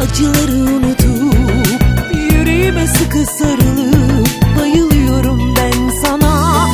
[0.02, 1.84] Acıları unutup
[2.14, 4.28] Yüreğime sıkı sarılıp
[4.60, 6.66] Bayılıyorum ben sana.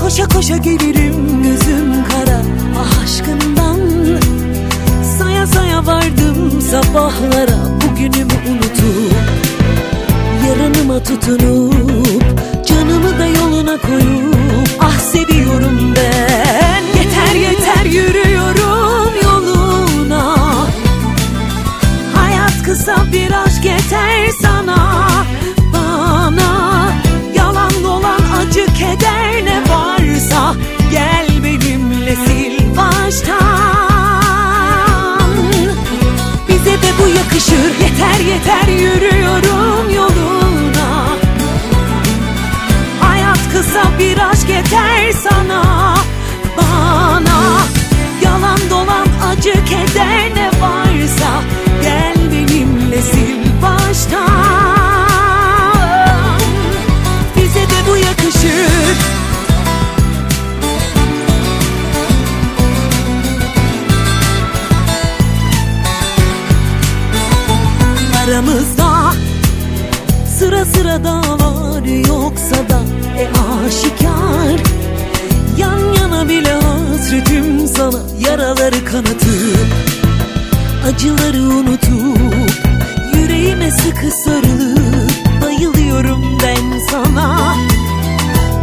[0.00, 2.42] Koşa koşa gelirim gözüm kara.
[2.78, 3.80] Ah aşkından
[5.18, 7.58] Saya saya vardım sabahlara.
[7.82, 9.14] Bugünümü unutup
[10.48, 12.23] Yarınıma tutunup
[13.04, 16.82] canımı da yoluna koyup Ah seviyorum ben.
[16.98, 20.36] Yeter yeter yürüyorum yoluna.
[22.14, 25.08] Hayat kısa bir aşk yeter sana.
[25.72, 26.92] Bana
[27.34, 30.54] yalan dolan acı keder ne varsa.
[30.90, 33.44] Gel benimle sil baştan.
[36.48, 37.80] Bize de bu yakışır.
[37.82, 40.13] Yeter yeter yürüyorum yoluna
[45.22, 45.94] sana
[46.56, 47.40] Bana.
[48.24, 51.42] Yalan dolan acı keder ne varsa
[51.82, 54.34] Gel benimle sil baştan.
[57.36, 58.96] Bize de bu yakışır.
[68.24, 69.12] Aramızda
[70.38, 71.04] sıra sıra
[78.94, 79.74] kanatıp
[80.86, 82.50] Acıları unutup
[83.14, 85.10] yüreğime sıkı sarılıp
[85.42, 87.56] Bayılıyorum ben sana.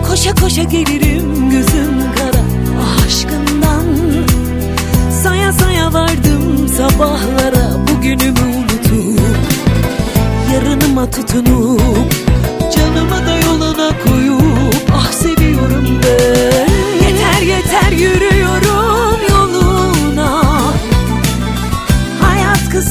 [0.07, 2.43] Koşa koşa gelirim gözüm kara
[3.05, 3.85] aşkından.
[5.23, 9.21] Saya saya vardım sabahlara bugünümü unutup
[10.53, 12.11] Yarınıma tutunup
[12.75, 18.40] canımı da yoluna koyup Ah seviyorum ben Yeter yeter yürüyorum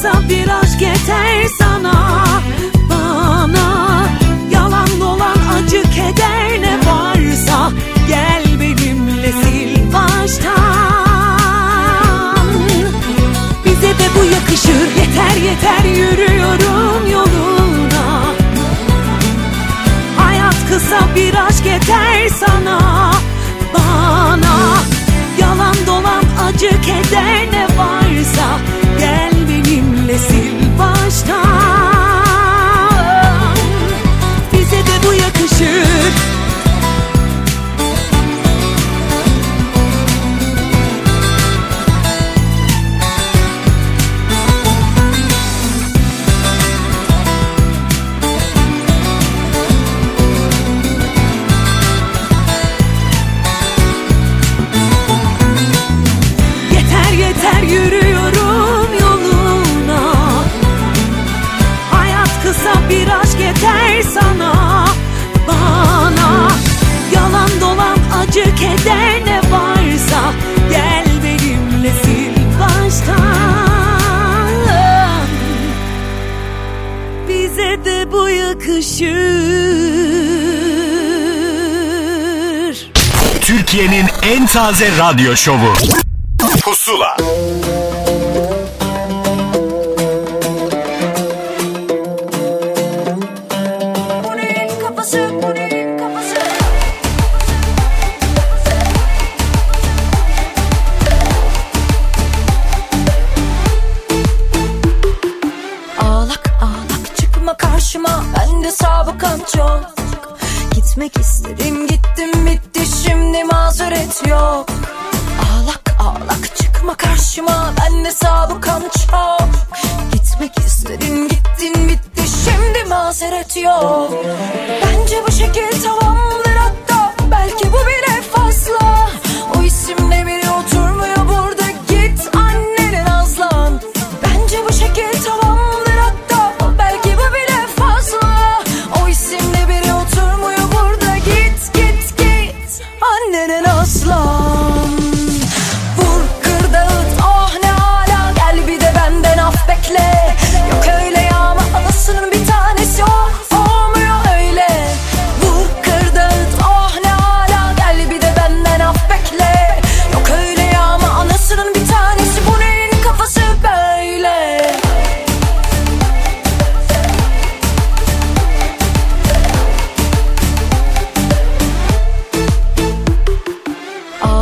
[0.01, 2.25] Kısa bir aşk yeter sana.
[2.89, 4.07] Bana
[4.51, 7.71] yalan dolan acı keder ne varsa.
[8.07, 10.57] Gel benimle sil baştan.
[13.65, 14.87] Bize de bu yakışır.
[14.99, 15.83] Yeter yeter.
[15.83, 18.23] Yürüyorum yoluna.
[20.17, 22.80] Hayat kısa bir aşk yeter sana
[84.31, 85.73] en taze radyo şovu.
[86.63, 87.15] Pusula.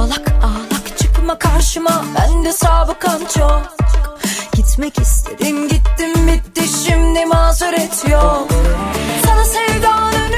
[0.10, 2.04] Ağlak ağlak çıkma karşıma.
[2.16, 3.76] Bende sabıkan çok.
[4.54, 6.62] Gitmek istedim gittim bitti.
[6.86, 8.48] Şimdi mazeret yok.
[9.26, 10.29] Sana sevdanın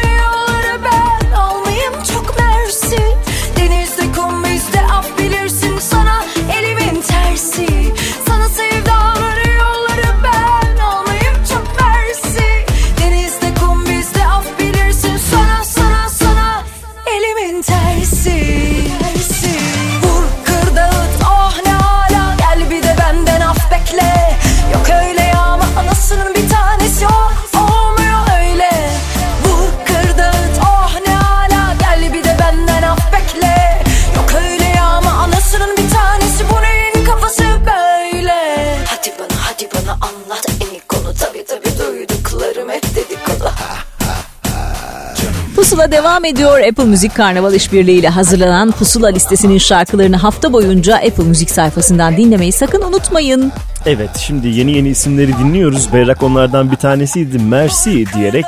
[45.82, 46.60] Pusula devam ediyor.
[46.60, 52.52] Apple Müzik Karnaval İşbirliği ile hazırlanan Pusula listesinin şarkılarını hafta boyunca Apple Müzik sayfasından dinlemeyi
[52.52, 53.52] sakın unutmayın.
[53.86, 55.94] Evet şimdi yeni yeni isimleri dinliyoruz.
[55.94, 57.40] Berrak onlardan bir tanesiydi.
[57.40, 58.46] Mercy diyerek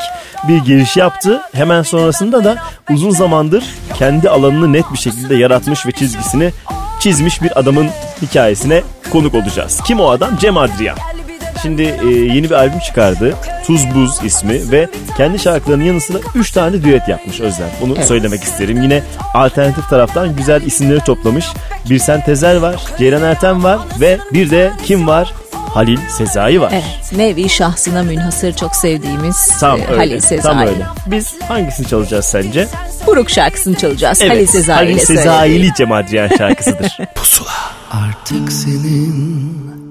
[0.47, 1.41] bir giriş yaptı.
[1.53, 2.57] Hemen sonrasında da
[2.91, 6.51] uzun zamandır kendi alanını net bir şekilde yaratmış ve çizgisini
[6.99, 7.87] çizmiş bir adamın
[8.21, 8.81] hikayesine
[9.11, 9.81] konuk olacağız.
[9.87, 10.37] Kim o adam?
[10.37, 10.97] Cem Adrian.
[11.63, 13.35] Şimdi e, yeni bir albüm çıkardı.
[13.65, 14.87] Tuz Buz ismi ve
[15.17, 17.69] kendi şarkılarının yanı sıra 3 tane düet yapmış Özlem.
[17.81, 18.07] Bunu Evet.
[18.07, 18.81] söylemek isterim.
[18.83, 19.03] Yine
[19.33, 21.45] alternatif taraftan güzel isimleri toplamış.
[21.89, 25.33] Birsen Tezer var, Ceylan Ertem var ve bir de kim var?
[25.51, 26.69] Halil Sezai var.
[26.73, 29.95] Evet, nevi şahsına münhasır çok sevdiğimiz Tam e, öyle.
[29.95, 30.41] Halil Sezai.
[30.41, 30.85] Tam öyle.
[31.07, 32.67] Biz hangisini çalacağız sence?
[33.07, 34.21] Buruk şarkısını çalacağız.
[34.21, 34.97] Halil Sezai Halil.
[34.97, 36.97] Sezai'li Cem Adrian şarkısıdır.
[37.91, 39.82] Artık senin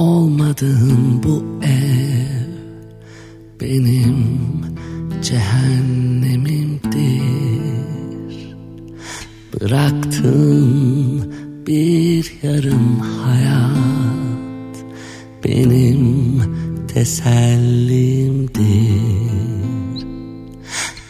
[0.00, 2.46] olmadığın bu ev
[3.60, 4.26] benim
[5.22, 6.80] cehennemimdir.
[9.54, 11.32] Bıraktığın
[11.66, 14.76] bir yarım hayat
[15.44, 16.42] benim
[16.88, 18.10] tesellimdir.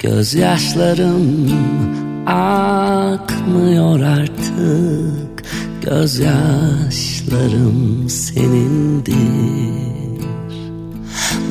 [0.03, 1.51] Gözyaşlarım
[2.27, 5.30] akmıyor artık
[5.82, 6.89] Gözyaşlarım
[8.09, 9.15] senindir.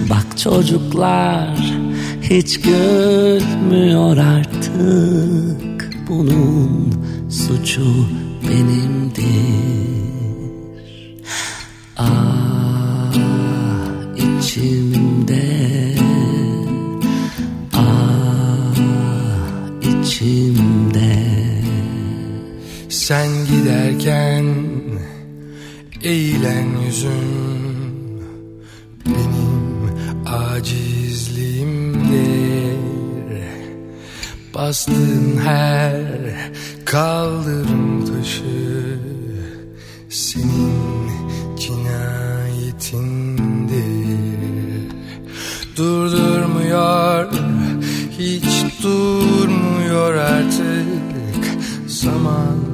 [0.09, 1.57] Bak çocuklar
[2.21, 5.89] hiç gülmüyor artık.
[6.09, 6.93] Bunun
[7.29, 8.07] suçu
[8.49, 9.19] benimdir.
[11.97, 13.13] Ah
[14.15, 14.98] içimde
[23.09, 24.45] Sen giderken
[26.03, 28.21] eğilen yüzün
[29.05, 29.91] benim
[30.25, 31.19] acizliğimdir.
[34.55, 36.01] Bastığın her
[36.85, 38.99] kaldırım taşı
[40.09, 41.09] senin
[41.57, 43.09] cinayetindir.
[45.77, 47.31] Durdurmuyor
[48.19, 50.85] hiç durmuyor artık
[51.87, 52.68] zaman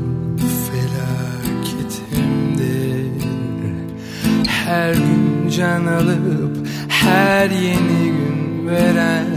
[4.65, 9.27] Her gün can alıp her yeni gün veren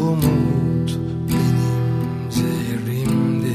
[0.00, 0.98] umut
[1.28, 3.50] benim zehrimdir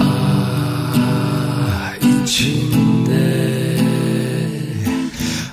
[0.00, 3.76] Ah içimde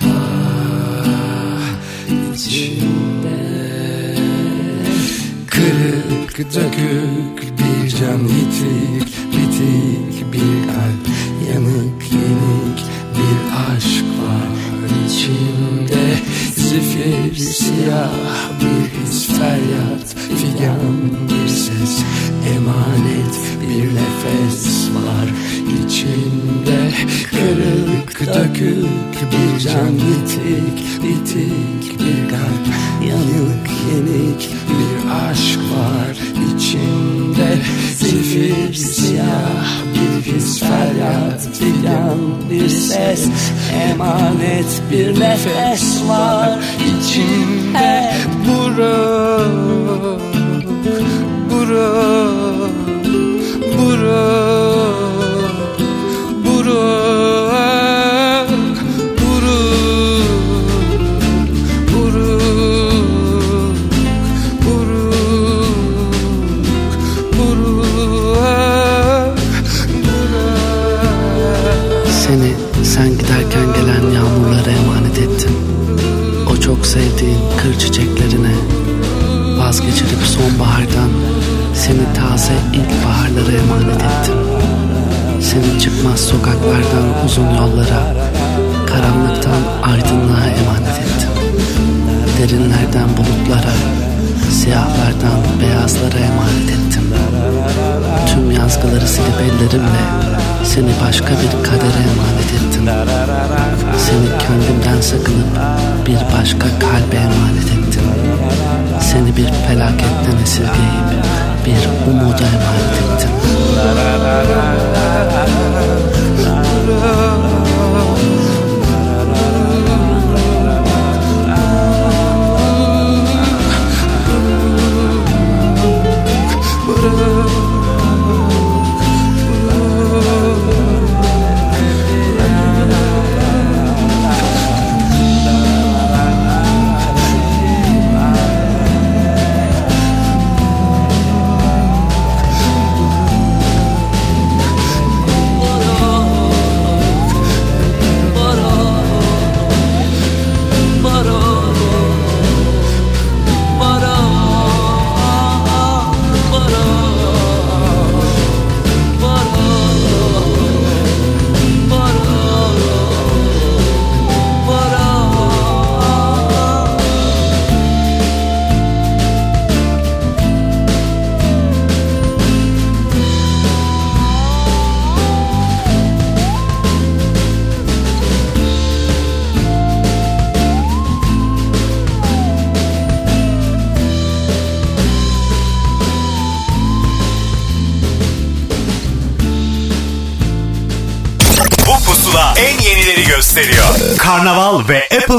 [0.04, 1.64] Ah
[2.34, 3.42] içimde.
[5.48, 10.61] Kırık dökük bir can yitik Bitik bir
[16.82, 18.12] Zifir siyah
[18.62, 20.98] bir his feryat Figan
[21.30, 22.04] bir ses.
[22.56, 25.30] Emanet bir nefes var
[25.86, 26.92] içimde
[27.30, 32.66] Kırık dökük bir can yitik Bitik bir kalp.
[33.10, 36.18] Yanık yenik bir aşk var
[36.56, 37.58] içimde
[37.96, 43.28] Zifir siyah bir his feryat Figan bir ses.
[43.92, 46.60] Emanet bir nefes var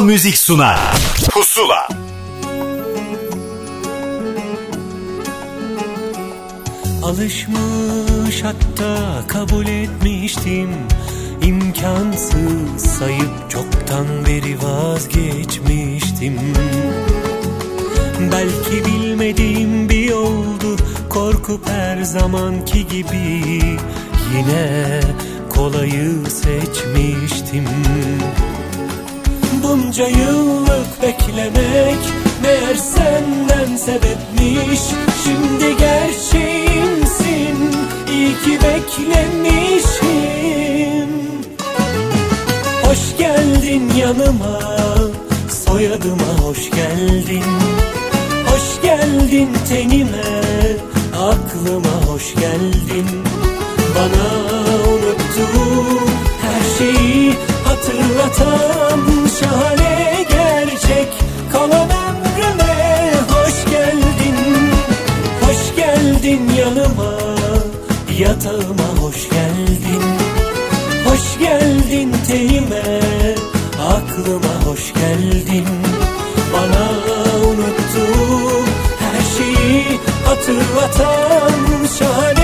[0.03, 0.79] Apple Müzik sunar.
[1.31, 1.89] Pusula.
[7.03, 10.71] Alışmış hatta kabul etmiştim
[11.43, 16.39] İmkansız sayıp çoktan beri vazgeçmiştim
[18.33, 20.77] Belki bilmediğim bir yoldu
[21.09, 23.61] Korkup her zamanki gibi
[24.35, 25.01] Yine
[25.51, 27.65] kolayı seçmiştim
[29.73, 31.99] Bunca yıllık beklemek
[32.43, 34.81] Meğer senden sebepmiş.
[35.25, 37.57] Şimdi gerçeğimsin
[38.13, 40.03] İyi ki beklemişim.
[42.85, 44.61] Hoş geldin yanıma
[45.67, 47.45] Soyadıma hoş geldin.
[48.47, 50.33] Hoş geldin tenime
[51.17, 53.07] Aklıma hoş geldin.
[53.97, 54.29] Bana
[54.93, 56.07] unuttuğum
[56.43, 57.52] her şeyi
[58.03, 59.01] hatırlatan
[59.41, 61.09] şahane gerçek.
[61.53, 64.37] Kalan ömrüme hoş geldin.
[65.43, 67.13] Hoş geldin yanıma
[68.19, 70.03] yatağıma hoş geldin.
[71.09, 73.01] Hoş geldin tenime
[73.89, 75.67] aklıma hoş geldin.
[76.53, 76.89] Bana
[77.47, 78.65] unuttuğum
[79.01, 81.53] her şeyi hatırlatan
[81.99, 82.42] şahane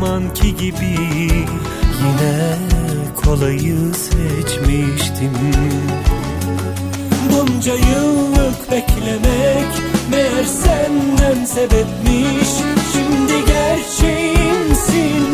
[0.00, 0.96] zamanki gibi
[2.00, 2.56] Yine
[3.24, 5.32] kolayı seçmiştim.
[7.32, 9.66] Bunca yıllık beklemek
[10.10, 12.48] Meğer senden sebepmiş.
[12.92, 15.26] Şimdi gerçeğimsin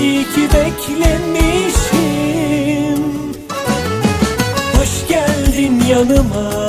[0.00, 2.02] İyi ki beklemişim.
[4.78, 6.68] Hoş geldin yanıma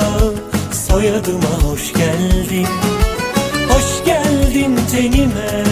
[0.72, 2.66] Soyadıma hoş geldin.
[3.68, 5.63] Hoş geldin tenime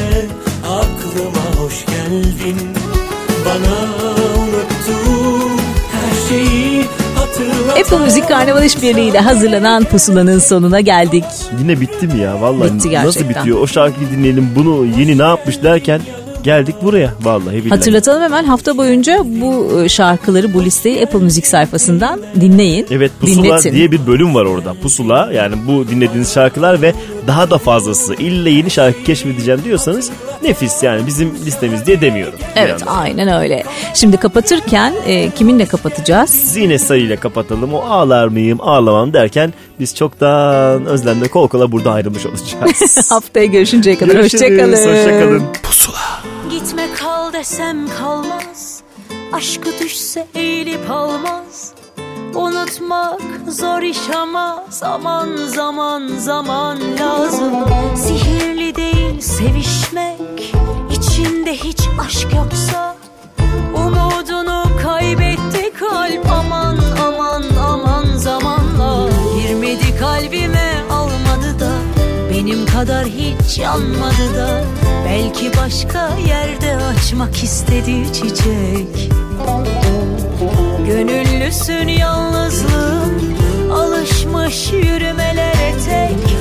[7.92, 11.24] Apple Müzik Karnaval İşbirliği hazırlanan pusulanın sonuna geldik.
[11.60, 12.40] Yine bitti mi ya?
[12.40, 13.28] Vallahi Bitti nasıl gerçekten.
[13.28, 13.58] bitiyor?
[13.58, 16.00] O şarkıyı dinleyelim bunu yeni ne yapmış derken
[16.44, 17.68] geldik buraya vallahi billahi.
[17.68, 22.86] Hatırlatalım hemen hafta boyunca bu e, şarkıları bu listeyi Apple Müzik sayfasından dinleyin.
[22.90, 23.72] Evet Pusula dinletin.
[23.72, 24.74] diye bir bölüm var orada.
[24.82, 26.94] Pusula yani bu dinlediğiniz şarkılar ve
[27.26, 28.14] daha da fazlası.
[28.14, 30.10] İlle yeni şarkı keşfedeceğim diyorsanız
[30.42, 32.38] nefis yani bizim listemiz diye demiyorum.
[32.56, 33.62] Evet aynen öyle.
[33.94, 36.30] Şimdi kapatırken e, kiminle kapatacağız?
[36.30, 37.74] Zine sayıyla kapatalım.
[37.74, 43.10] O ağlar mıyım ağlamam derken biz çoktan Özlem'le kol kola burada ayrılmış olacağız.
[43.10, 44.72] Haftaya görüşünceye kadar Görüşürüz, hoşçakalın.
[44.72, 45.42] hoşçakalın.
[46.62, 48.82] Gitme kal desem kalmaz.
[49.32, 51.74] Aşkı düşse eğilip almaz.
[52.34, 57.52] Unutmak zor iş ama Zaman zaman zaman lazım.
[57.96, 60.54] Sihirli değil sevişmek.
[60.92, 62.91] İçinde hiç aşk yoksa
[72.72, 74.64] kadar hiç yanmadı da
[75.04, 79.12] Belki başka yerde açmak istedi çiçek.
[80.86, 83.36] Gönüllüsün yalnızlığın
[83.72, 86.31] Alışmış yürümelere tek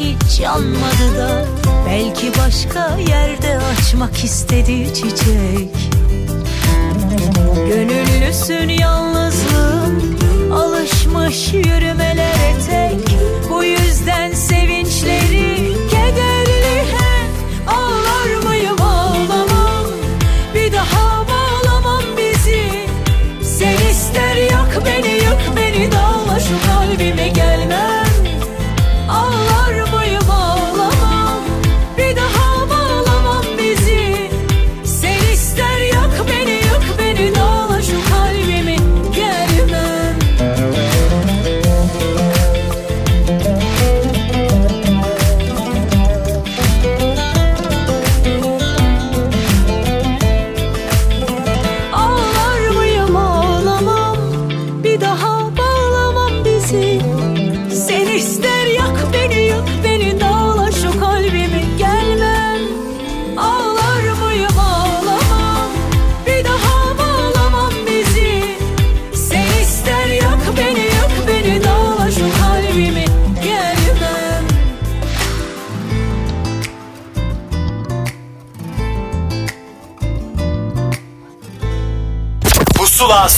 [0.00, 1.44] hiç yanmadı da
[1.86, 5.90] Belki başka yerde açmak istedi çiçek.
[7.68, 10.18] Gönüllüsün yalnızlığın
[10.52, 13.16] Alışmış yürümelere tek
[13.50, 13.89] Bu yüzden